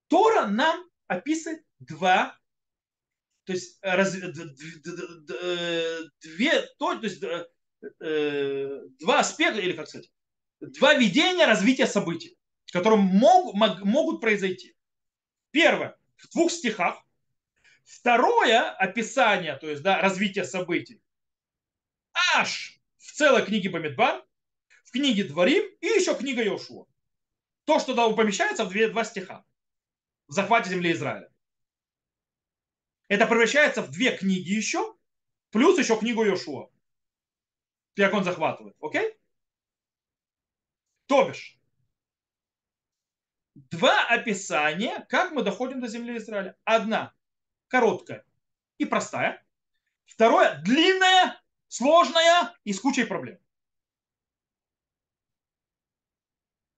Тора 0.07 0.47
нам 0.47 0.89
описывает 1.07 1.65
два, 1.79 2.39
то 3.43 3.51
есть 3.51 3.79
раз, 3.81 4.13
две, 4.13 4.31
то, 6.79 6.95
то 6.95 7.03
есть 7.03 7.21
э, 7.99 8.81
два 9.01 9.19
аспекта, 9.19 9.59
или 9.59 9.73
как 9.73 9.89
сказать, 9.89 10.09
два 10.61 10.93
видения 10.93 11.45
развития 11.45 11.87
событий, 11.87 12.37
которые 12.71 13.01
мог, 13.01 13.53
могут 13.55 14.21
произойти. 14.21 14.73
Первое, 15.51 15.97
в 16.15 16.31
двух 16.31 16.49
стихах. 16.49 17.04
Второе, 17.85 18.71
описание, 18.71 19.55
то 19.55 19.69
есть 19.69 19.81
да, 19.81 20.01
развитие 20.01 20.43
событий, 20.43 21.01
аж 22.35 22.79
в 22.97 23.11
целой 23.13 23.45
книге 23.45 23.69
Бамидбар, 23.69 24.25
в 24.83 24.91
книге 24.91 25.23
Дворим 25.23 25.63
и 25.79 25.85
еще 25.85 26.15
книга 26.15 26.43
Йошуа 26.43 26.85
то, 27.65 27.79
что 27.79 27.95
там 27.95 28.15
помещается 28.15 28.63
в 28.63 28.69
две, 28.69 28.87
два 28.87 29.03
стиха 29.03 29.43
в 30.27 30.31
захвате 30.31 30.69
земли 30.69 30.93
Израиля. 30.93 31.29
Это 33.07 33.27
превращается 33.27 33.81
в 33.81 33.91
две 33.91 34.15
книги 34.15 34.51
еще, 34.51 34.95
плюс 35.51 35.77
еще 35.77 35.97
книгу 35.99 36.23
Йошуа. 36.23 36.69
Как 37.95 38.13
он 38.13 38.23
захватывает. 38.23 38.75
Окей? 38.79 39.13
То 41.07 41.27
бишь, 41.27 41.59
два 43.53 44.07
описания, 44.07 45.05
как 45.09 45.31
мы 45.31 45.43
доходим 45.43 45.81
до 45.81 45.87
земли 45.87 46.17
Израиля. 46.17 46.57
Одна 46.63 47.13
короткая 47.67 48.25
и 48.77 48.85
простая. 48.85 49.45
Второе 50.05 50.61
длинная, 50.63 51.41
сложная 51.67 52.53
и 52.63 52.73
с 52.73 52.79
кучей 52.79 53.05
проблем. 53.05 53.39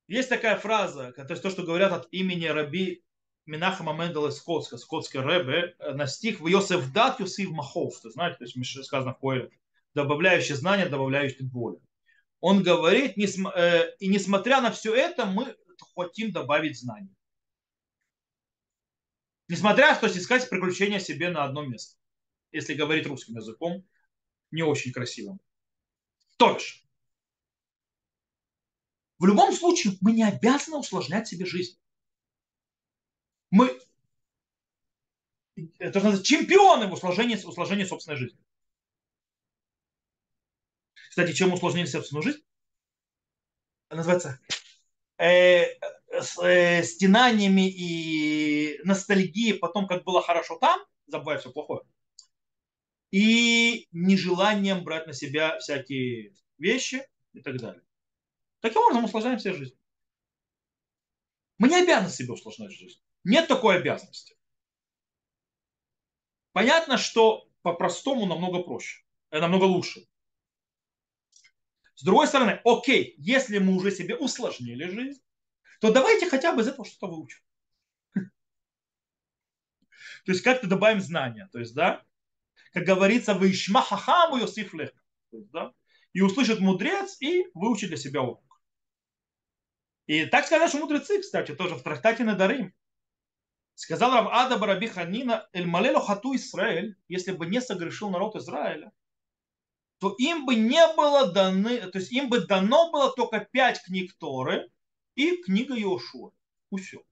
Есть 0.07 0.29
такая 0.29 0.57
фраза, 0.57 1.11
то 1.11 1.25
есть 1.29 1.43
то, 1.43 1.49
что 1.49 1.63
говорят 1.63 1.91
от 1.91 2.07
имени 2.11 2.45
Раби 2.45 3.03
Минахама 3.45 3.93
Мендела 3.93 4.29
Скотска, 4.29 4.77
скотский 4.77 5.19
рэбе, 5.19 5.75
на 5.79 6.07
стих 6.07 6.39
в 6.39 6.47
Йосеф 6.47 6.91
Дат, 6.93 7.19
Йосиф 7.19 7.49
Махов, 7.49 7.99
ты 8.01 8.09
знаете, 8.09 8.37
то 8.37 8.45
есть 8.45 8.85
сказано 8.85 9.13
в 9.13 9.19
Коэле, 9.19 9.49
добавляющий 9.93 10.55
знания, 10.55 10.87
добавляющий 10.87 11.45
боль. 11.45 11.79
Он 12.39 12.63
говорит, 12.63 13.17
э, 13.17 13.95
и 13.99 14.07
несмотря 14.07 14.61
на 14.61 14.71
все 14.71 14.93
это, 14.95 15.25
мы 15.25 15.55
хотим 15.95 16.31
добавить 16.31 16.79
знаний. 16.79 17.16
Несмотря, 19.47 19.95
то 19.95 20.07
есть 20.07 20.17
искать 20.17 20.49
приключения 20.49 20.99
себе 20.99 21.29
на 21.29 21.43
одно 21.43 21.65
место. 21.65 21.97
Если 22.51 22.73
говорить 22.73 23.07
русским 23.07 23.35
языком, 23.35 23.87
не 24.51 24.63
очень 24.63 24.91
красивым. 24.91 25.39
То 26.37 26.53
бишь, 26.53 26.85
в 29.19 29.25
любом 29.25 29.53
случае 29.53 29.93
мы 30.01 30.11
не 30.11 30.23
обязаны 30.23 30.77
усложнять 30.77 31.27
себе 31.27 31.45
жизнь. 31.45 31.79
Мы 33.49 33.79
это 35.79 35.95
называется 35.99 36.23
чемпионы 36.23 36.87
в 36.87 36.93
усложнении, 36.93 37.35
усложнении 37.43 37.83
собственной 37.83 38.17
жизни. 38.17 38.39
Кстати, 41.09 41.33
чем 41.33 41.53
усложнили 41.53 41.87
собственную 41.87 42.23
жизнь? 42.23 42.43
Называется 43.89 44.39
э, 45.17 45.63
с 46.21 46.37
э, 46.43 46.83
стенаниями 46.83 47.69
и 47.69 48.79
ностальгией 48.83 49.57
потом, 49.57 49.87
как 49.87 50.03
было 50.03 50.21
хорошо 50.21 50.57
там, 50.59 50.79
забывая 51.07 51.39
все 51.39 51.51
плохое, 51.51 51.81
и 53.11 53.87
нежеланием 53.91 54.83
брать 54.83 55.07
на 55.07 55.13
себя 55.13 55.57
всякие 55.59 56.35
вещи 56.57 57.05
и 57.33 57.41
так 57.41 57.57
далее. 57.57 57.83
Таким 58.59 58.81
образом 58.81 59.05
усложняем 59.05 59.39
себе 59.39 59.53
жизнь. 59.53 59.77
Мы 61.57 61.69
не 61.69 61.81
обязаны 61.81 62.09
себе 62.09 62.33
усложнять 62.33 62.71
жизнь. 62.71 62.99
Нет 63.23 63.47
такой 63.47 63.77
обязанности. 63.77 64.35
Понятно, 66.51 66.97
что 66.97 67.49
по-простому 67.61 68.25
намного 68.25 68.63
проще, 68.63 69.03
э, 69.31 69.39
намного 69.39 69.65
лучше. 69.65 70.07
С 71.95 72.03
другой 72.03 72.27
стороны, 72.27 72.61
окей, 72.63 73.15
если 73.17 73.57
мы 73.57 73.75
уже 73.75 73.91
себе 73.91 74.15
усложнили 74.15 74.85
жизнь, 74.85 75.21
то 75.79 75.91
давайте 75.91 76.29
хотя 76.29 76.53
бы 76.53 76.61
из 76.61 76.67
этого 76.67 76.85
что-то 76.85 77.07
выучим. 77.07 77.39
То 78.15 80.31
есть 80.31 80.41
как-то 80.41 80.67
добавим 80.67 81.01
знания. 81.01 81.49
То 81.51 81.59
есть, 81.59 81.73
да, 81.73 82.03
как 82.73 82.83
говорится, 82.83 83.33
вы 83.33 83.53
хахаму 83.53 84.37
Йосиф 84.37 84.73
лех. 84.73 84.91
Да, 85.31 85.73
и 86.13 86.21
услышит 86.21 86.59
мудрец 86.59 87.17
и 87.21 87.45
выучит 87.53 87.89
для 87.89 87.97
себя 87.97 88.21
урок. 88.21 88.47
И 90.07 90.25
так 90.25 90.45
сказали 90.45 90.69
что 90.69 90.79
мудрецы, 90.79 91.21
кстати, 91.21 91.53
тоже 91.53 91.75
в 91.75 91.83
трактате 91.83 92.23
на 92.23 92.35
Дарим. 92.35 92.73
Сказал 93.75 94.11
Рав 94.11 94.29
Ада 94.31 94.57
Бараби 94.57 94.87
Ханина, 94.87 95.47
Эль 95.53 95.67
Малелу 95.67 95.99
Хату 95.99 96.35
Исраэль, 96.35 96.95
если 97.07 97.33
бы 97.33 97.45
не 97.45 97.61
согрешил 97.61 98.09
народ 98.09 98.35
Израиля, 98.35 98.91
то 99.99 100.15
им 100.17 100.45
бы 100.45 100.55
не 100.55 100.81
было 100.95 101.31
даны, 101.31 101.79
то 101.91 101.99
есть 101.99 102.11
им 102.11 102.29
бы 102.29 102.45
дано 102.45 102.91
было 102.91 103.13
только 103.13 103.41
пять 103.41 103.83
книг 103.83 104.13
Торы 104.17 104.71
и 105.17 105.41
книга 105.41 105.75
Иошуа. 105.75 106.31
Все. 106.77 107.03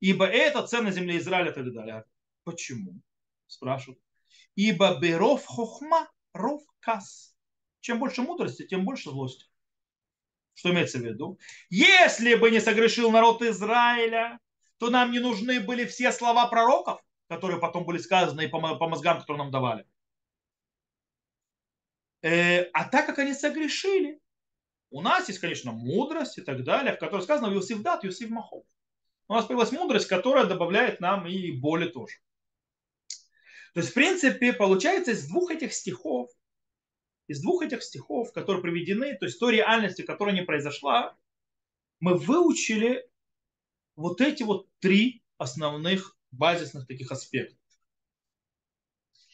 Ибо 0.00 0.26
это 0.26 0.66
цена 0.66 0.90
земли 0.90 1.18
Израиля 1.18 1.50
и 1.50 1.54
так 1.54 1.72
далее. 1.72 2.04
Почему? 2.44 3.00
Спрашивают. 3.46 4.00
Ибо 4.56 4.98
беров 5.00 5.46
хохма 5.46 6.10
ров 6.32 6.62
кас. 6.80 7.36
Чем 7.80 8.00
больше 8.00 8.22
мудрости, 8.22 8.66
тем 8.66 8.84
больше 8.84 9.10
злости. 9.10 9.46
Что 10.54 10.70
имеется 10.70 10.98
в 10.98 11.02
виду? 11.02 11.38
Если 11.70 12.34
бы 12.34 12.50
не 12.50 12.60
согрешил 12.60 13.10
народ 13.12 13.42
Израиля, 13.42 14.40
то 14.78 14.90
нам 14.90 15.12
не 15.12 15.20
нужны 15.20 15.60
были 15.60 15.84
все 15.84 16.10
слова 16.10 16.48
пророков, 16.48 17.00
которые 17.28 17.60
потом 17.60 17.84
были 17.84 17.98
сказаны 17.98 18.48
по 18.48 18.58
мозгам, 18.88 19.20
которые 19.20 19.44
нам 19.44 19.52
давали. 19.52 19.86
Э, 22.22 22.64
а 22.72 22.88
так 22.88 23.06
как 23.06 23.18
они 23.18 23.34
согрешили, 23.34 24.20
у 24.90 25.02
нас 25.02 25.28
есть, 25.28 25.40
конечно, 25.40 25.72
мудрость 25.72 26.38
и 26.38 26.42
так 26.42 26.64
далее, 26.64 26.96
в 26.96 26.98
которой 26.98 27.22
сказано 27.22 27.52
Юсиф 27.52 27.82
дат, 27.82 28.04
Юсиф 28.04 28.30
махов. 28.30 28.64
У 29.28 29.34
нас 29.34 29.44
появилась 29.44 29.72
мудрость, 29.72 30.06
которая 30.06 30.46
добавляет 30.46 31.00
нам 31.00 31.26
и 31.26 31.52
боли 31.52 31.88
тоже. 31.88 32.16
То 33.74 33.80
есть, 33.80 33.90
в 33.90 33.94
принципе, 33.94 34.52
получается 34.52 35.12
из 35.12 35.28
двух 35.28 35.50
этих 35.50 35.74
стихов, 35.74 36.30
из 37.26 37.42
двух 37.42 37.62
этих 37.62 37.82
стихов, 37.82 38.32
которые 38.32 38.62
приведены, 38.62 39.16
то 39.16 39.26
есть 39.26 39.38
той 39.38 39.56
реальности, 39.56 40.02
которая 40.02 40.34
не 40.34 40.42
произошла, 40.42 41.16
мы 42.00 42.16
выучили 42.16 43.06
вот 43.96 44.20
эти 44.22 44.42
вот 44.42 44.66
три 44.78 45.22
основных 45.36 46.16
базисных 46.30 46.86
таких 46.86 47.12
аспектов. 47.12 47.57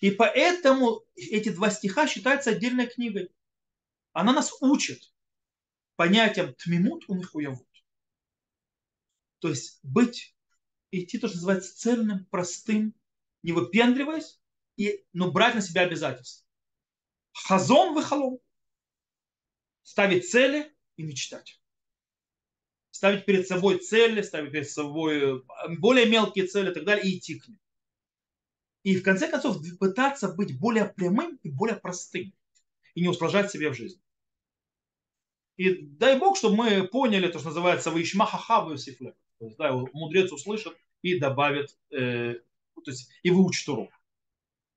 И 0.05 0.11
поэтому 0.11 1.03
эти 1.15 1.49
два 1.49 1.71
стиха 1.71 2.07
считаются 2.07 2.51
отдельной 2.51 2.87
книгой. 2.89 3.31
Она 4.13 4.35
нас 4.35 4.53
учит 4.61 5.15
понятием 5.97 6.53
тмимут 6.57 7.09
у. 7.09 7.23
То 9.39 9.49
есть 9.49 9.81
быть, 9.83 10.37
идти 10.91 11.19
то, 11.19 11.27
что 11.27 11.39
называется 11.39 11.75
цельным, 11.75 12.27
простым, 12.27 12.95
не 13.43 13.53
выпендриваясь, 13.53 14.39
и, 14.77 15.07
но 15.15 15.31
брать 15.31 15.55
на 15.55 15.63
себя 15.63 15.85
обязательства. 15.85 16.47
Хазон 17.33 17.95
выхолом. 17.95 18.41
Ставить 19.85 20.29
цели 20.29 20.71
и 20.97 21.03
мечтать. 21.03 21.63
Ставить 22.91 23.25
перед 23.25 23.49
собой 23.49 23.79
цели, 23.79 24.21
ставить 24.21 24.53
перед 24.53 24.69
собой 24.69 25.39
э, 25.39 25.43
более 25.79 26.05
мелкие 26.05 26.47
цели 26.47 26.73
и 26.73 26.75
так 26.75 26.85
далее, 26.85 27.11
и 27.11 27.17
идти 27.17 27.41
к 27.41 27.49
ним. 27.49 27.59
И 28.85 28.97
в 28.97 29.03
конце 29.03 29.29
концов 29.29 29.59
пытаться 29.81 30.29
быть 30.29 30.59
более 30.59 30.85
прямым 30.85 31.41
и 31.43 31.51
более 31.51 31.77
простым. 31.77 32.33
И 32.95 33.01
не 33.01 33.09
усложнять 33.09 33.51
себе 33.51 33.71
в 33.71 33.75
жизни. 33.75 34.01
И 35.57 35.83
дай 35.83 36.19
Бог, 36.19 36.37
чтобы 36.37 36.57
мы 36.57 36.87
поняли 36.87 37.29
то, 37.29 37.39
что 37.39 37.49
называется 37.49 37.91
«Ваишма 37.91 38.27
хахаву 38.27 38.77
сифле». 38.77 39.17
То 39.39 39.47
есть, 39.47 39.57
да, 39.57 39.73
мудрец 39.73 40.31
услышит 40.33 40.77
и 41.03 41.19
добавит, 41.19 41.77
э, 41.91 42.35
то 42.75 42.91
есть 42.91 43.11
и 43.23 43.31
выучит 43.31 43.69
урок. 43.69 43.91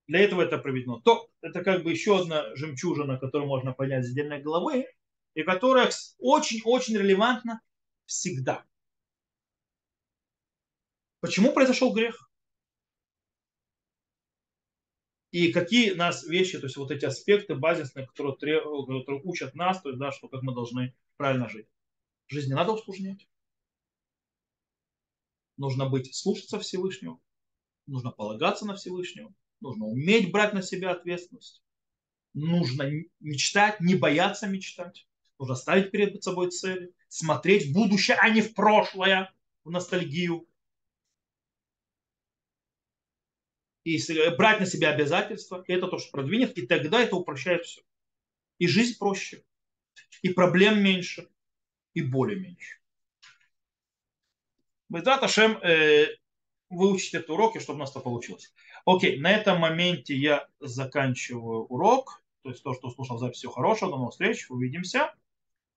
Для 0.08 0.20
этого 0.20 0.41
это 0.41 0.58
проведено. 0.58 1.02
То 1.02 1.30
это 1.41 1.63
как 1.63 1.84
бы 1.84 1.91
еще 1.91 2.20
одна 2.20 2.56
жемчужина, 2.56 3.17
которую 3.17 3.48
можно 3.48 3.74
понять 3.74 4.06
с 4.06 4.12
отдельной 4.12 4.41
головы, 4.41 4.88
и 5.34 5.43
которая 5.43 5.91
очень-очень 6.17 6.98
релевантна 6.98 7.62
всегда. 8.06 8.65
Почему 11.20 11.52
произошел 11.52 11.93
грех? 11.93 12.26
И 15.38 15.52
какие 15.52 15.91
нас 15.91 16.23
вещи, 16.23 16.58
то 16.58 16.65
есть 16.65 16.78
вот 16.78 16.89
эти 16.89 17.06
аспекты 17.06 17.54
базисные, 17.54 18.08
которые, 18.08 18.34
которые 18.34 19.21
учат 19.23 19.54
нас, 19.54 19.80
то 19.80 19.89
есть, 19.89 20.00
да, 20.00 20.12
что 20.12 20.28
как 20.30 20.41
мы 20.41 20.56
должны 20.56 20.95
правильно 21.15 21.47
жить. 21.47 21.67
Жизнь 22.28 22.50
не 22.50 22.56
надо 22.56 22.71
усложнять. 22.71 23.28
Нужно 25.58 25.88
быть, 25.88 26.15
слушаться 26.15 26.60
Всевышнего, 26.60 27.19
нужно 27.86 28.12
полагаться 28.12 28.65
на 28.65 28.76
Всевышнего, 28.76 29.32
нужно 29.60 29.86
уметь 29.86 30.32
брать 30.32 30.54
на 30.54 30.63
себя 30.63 30.91
ответственность, 30.91 31.63
нужно 32.34 32.89
мечтать, 33.19 33.80
не 33.80 33.93
бояться 33.93 34.47
мечтать, 34.47 35.08
нужно 35.38 35.54
ставить 35.54 35.91
перед 35.91 36.23
собой 36.23 36.50
цели, 36.50 36.93
смотреть 37.10 37.67
в 37.67 37.73
будущее, 37.73 38.17
а 38.19 38.30
не 38.30 38.41
в 38.41 38.56
прошлое, 38.56 39.32
в 39.63 39.69
ностальгию, 39.69 40.46
и 43.88 44.30
брать 44.36 44.60
на 44.60 44.65
себя 44.65 44.89
обязательства, 44.89 45.63
это 45.67 45.88
то, 45.88 45.97
что 45.97 46.12
продвинет, 46.12 46.58
и 46.58 46.67
тогда 46.67 47.02
это 47.02 47.15
упрощает 47.15 47.65
все. 47.65 47.82
И 48.60 48.67
жизнь 48.67 48.97
проще, 48.97 49.43
и 50.21 50.30
проблем 50.30 50.84
меньше, 50.84 51.30
и 51.93 52.02
боли 52.02 52.36
меньше. 52.36 52.80
Безрат 54.89 55.23
Ашем 55.23 55.58
э, 55.63 56.08
выучить 56.69 57.13
этот 57.13 57.30
урок, 57.30 57.56
и 57.56 57.60
чтобы 57.60 57.78
у 57.78 57.80
нас 57.80 57.91
это 57.91 58.02
получилось. 58.02 58.54
Окей, 58.86 59.19
на 59.19 59.32
этом 59.32 59.60
моменте 59.60 60.15
я 60.15 60.47
заканчиваю 60.60 61.65
урок. 61.65 62.23
То 62.41 62.50
есть 62.50 62.63
то, 62.63 62.73
что 62.73 62.89
слушал 62.89 63.17
запись, 63.17 63.38
все 63.38 63.50
хорошего. 63.50 63.91
До 63.91 63.97
новых 63.97 64.12
встреч. 64.12 64.50
Увидимся. 64.50 65.13